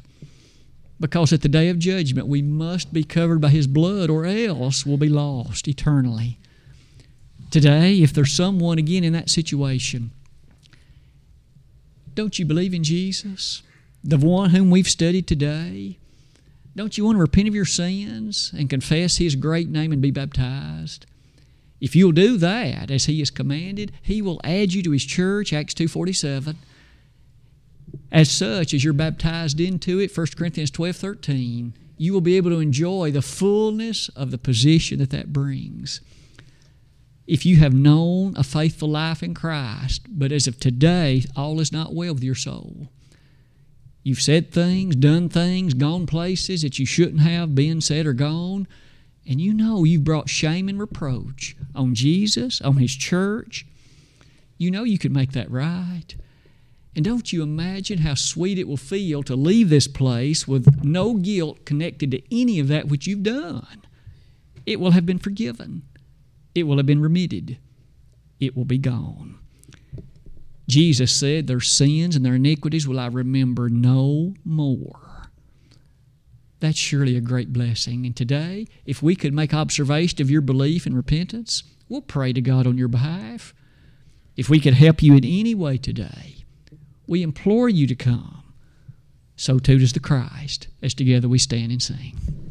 Because 1.00 1.34
at 1.34 1.42
the 1.42 1.50
day 1.50 1.70
of 1.70 1.80
judgment, 1.80 2.28
we 2.28 2.42
must 2.42 2.94
be 2.94 3.04
covered 3.04 3.42
by 3.42 3.50
His 3.50 3.68
blood, 3.68 4.10
or 4.10 4.26
else 4.26 4.86
we'll 4.86 4.98
be 4.98 5.10
lost 5.10 5.68
eternally. 5.68 6.38
Today, 7.52 8.02
if 8.02 8.14
there's 8.14 8.34
someone 8.34 8.78
again 8.78 9.04
in 9.04 9.14
that 9.14 9.30
situation, 9.30 10.12
don't 12.16 12.38
you 12.40 12.46
believe 12.46 12.74
in 12.74 12.84
Jesus, 12.84 13.64
the 14.04 14.18
one 14.18 14.52
whom 14.52 14.70
we've 14.70 14.88
studied 14.88 15.28
today? 15.28 15.98
Don't 16.76 16.98
you 16.98 17.06
want 17.06 17.18
to 17.18 17.22
repent 17.22 17.48
of 17.48 17.56
your 17.56 17.66
sins 17.66 18.52
and 18.58 18.70
confess 18.70 19.18
His 19.18 19.36
great 19.36 19.70
name 19.70 19.92
and 19.92 20.02
be 20.02 20.12
baptized? 20.12 21.06
If 21.80 21.96
you'll 21.96 22.12
do 22.12 22.38
that 22.38 22.90
as 22.90 23.06
He 23.06 23.20
has 23.20 23.30
commanded, 23.30 23.92
He 24.02 24.22
will 24.22 24.42
add 24.44 24.74
you 24.74 24.82
to 24.84 24.92
His 24.92 25.06
church, 25.06 25.54
Acts 25.54 25.74
2.47. 25.74 26.56
As 28.12 28.32
such, 28.32 28.74
as 28.74 28.84
you're 28.84 28.94
baptized 28.94 29.60
into 29.60 30.00
it, 30.00 30.16
1 30.16 30.28
Corinthians 30.36 30.72
12, 30.72 30.96
13, 30.96 31.74
you 31.98 32.14
will 32.14 32.22
be 32.22 32.38
able 32.38 32.50
to 32.52 32.60
enjoy 32.60 33.12
the 33.12 33.22
fullness 33.22 34.10
of 34.10 34.32
the 34.32 34.38
position 34.38 35.00
that 35.00 35.12
that 35.12 35.32
brings 35.32 36.02
if 37.26 37.46
you 37.46 37.58
have 37.58 37.74
known 37.74 38.36
a 38.36 38.44
faithful 38.44 38.90
life 38.90 39.24
in 39.24 39.34
Christ, 39.34 40.08
but 40.10 40.32
as 40.32 40.48
of 40.48 40.60
today, 40.60 41.24
all 41.36 41.60
is 41.60 41.72
not 41.72 41.94
well 41.94 42.14
with 42.14 42.24
your 42.24 42.36
soul. 42.36 42.90
You've 44.04 44.22
said 44.22 44.52
things, 44.52 44.98
done 44.98 45.30
things, 45.30 45.74
gone 45.74 46.06
places 46.06 46.62
that 46.62 46.78
you 46.78 46.86
shouldn't 46.86 47.22
have 47.22 47.56
been 47.56 47.80
said 47.80 48.06
or 48.06 48.14
gone, 48.14 48.68
and 49.26 49.40
you 49.40 49.54
know 49.54 49.86
you've 49.86 50.04
brought 50.04 50.30
shame 50.30 50.68
and 50.68 50.78
reproach 50.78 51.56
on 51.74 51.96
Jesus, 51.96 52.60
on 52.60 52.78
His 52.78 52.94
church. 52.94 53.66
You 54.58 54.70
know 54.72 54.84
you 54.84 54.98
can 54.98 55.14
make 55.14 55.32
that 55.32 55.50
right. 55.50 56.16
And 56.96 57.06
don't 57.06 57.32
you 57.32 57.42
imagine 57.42 58.00
how 58.00 58.16
sweet 58.16 58.60
it 58.60 58.68
will 58.68 58.78
feel 58.78 59.24
to 59.24 59.36
leave 59.36 59.70
this 59.70 59.88
place 59.88 60.46
with 60.46 60.84
no 60.84 61.16
guilt 61.16 61.66
connected 61.66 62.12
to 62.12 62.22
any 62.38 62.60
of 62.60 62.68
that 62.68 62.90
which 62.90 63.08
you've 63.08 63.24
done? 63.24 63.84
It 64.66 64.82
will 64.82 64.92
have 64.92 65.06
been 65.06 65.20
forgiven 65.20 65.84
it 66.56 66.64
will 66.64 66.78
have 66.78 66.86
been 66.86 67.02
remitted, 67.02 67.58
it 68.40 68.56
will 68.56 68.66
be 68.66 68.78
gone. 68.78 69.40
Jesus 70.68 71.12
said, 71.12 71.48
Their 71.48 71.60
sins 71.60 72.16
and 72.16 72.26
their 72.26 72.36
iniquities 72.36 72.88
will 72.88 73.00
I 73.00 73.08
remember 73.08 73.70
no 73.70 74.34
more. 74.46 75.00
That's 76.60 76.78
surely 76.78 77.18
a 77.18 77.22
great 77.22 77.52
blessing. 77.52 78.06
And 78.06 78.16
today, 78.16 78.68
if 78.86 79.04
we 79.04 79.16
could 79.16 79.34
make 79.34 79.54
observation 79.54 80.22
of 80.22 80.32
your 80.32 80.42
belief 80.42 80.86
and 80.86 80.96
repentance, 80.96 81.64
we'll 81.90 82.02
pray 82.02 82.32
to 82.32 82.42
God 82.42 82.66
on 82.66 82.78
your 82.78 82.88
behalf. 82.88 83.54
If 84.38 84.50
we 84.50 84.62
could 84.62 84.74
help 84.74 85.04
you 85.04 85.14
in 85.16 85.26
any 85.26 85.54
way 85.54 85.78
today, 85.78 86.46
we 87.06 87.22
implore 87.22 87.68
you 87.68 87.86
to 87.88 87.96
come. 87.96 88.40
so 89.36 89.60
too 89.60 89.80
does 89.80 89.94
the 89.94 90.00
Christ, 90.00 90.68
as 90.82 90.94
together 90.94 91.28
we 91.28 91.38
stand 91.38 91.72
and 91.72 91.82
sing. 91.82 92.43